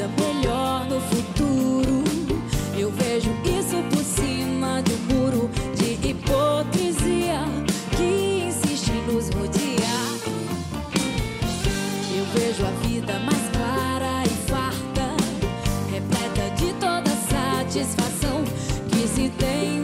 [0.00, 2.04] vida melhor no futuro.
[2.78, 7.40] Eu vejo isso por cima de um muro de hipocrisia
[7.96, 10.18] que insiste em nos rodear.
[12.16, 15.16] Eu vejo a vida mais clara e farta,
[15.90, 18.42] repleta de toda satisfação
[18.90, 19.79] que se tem.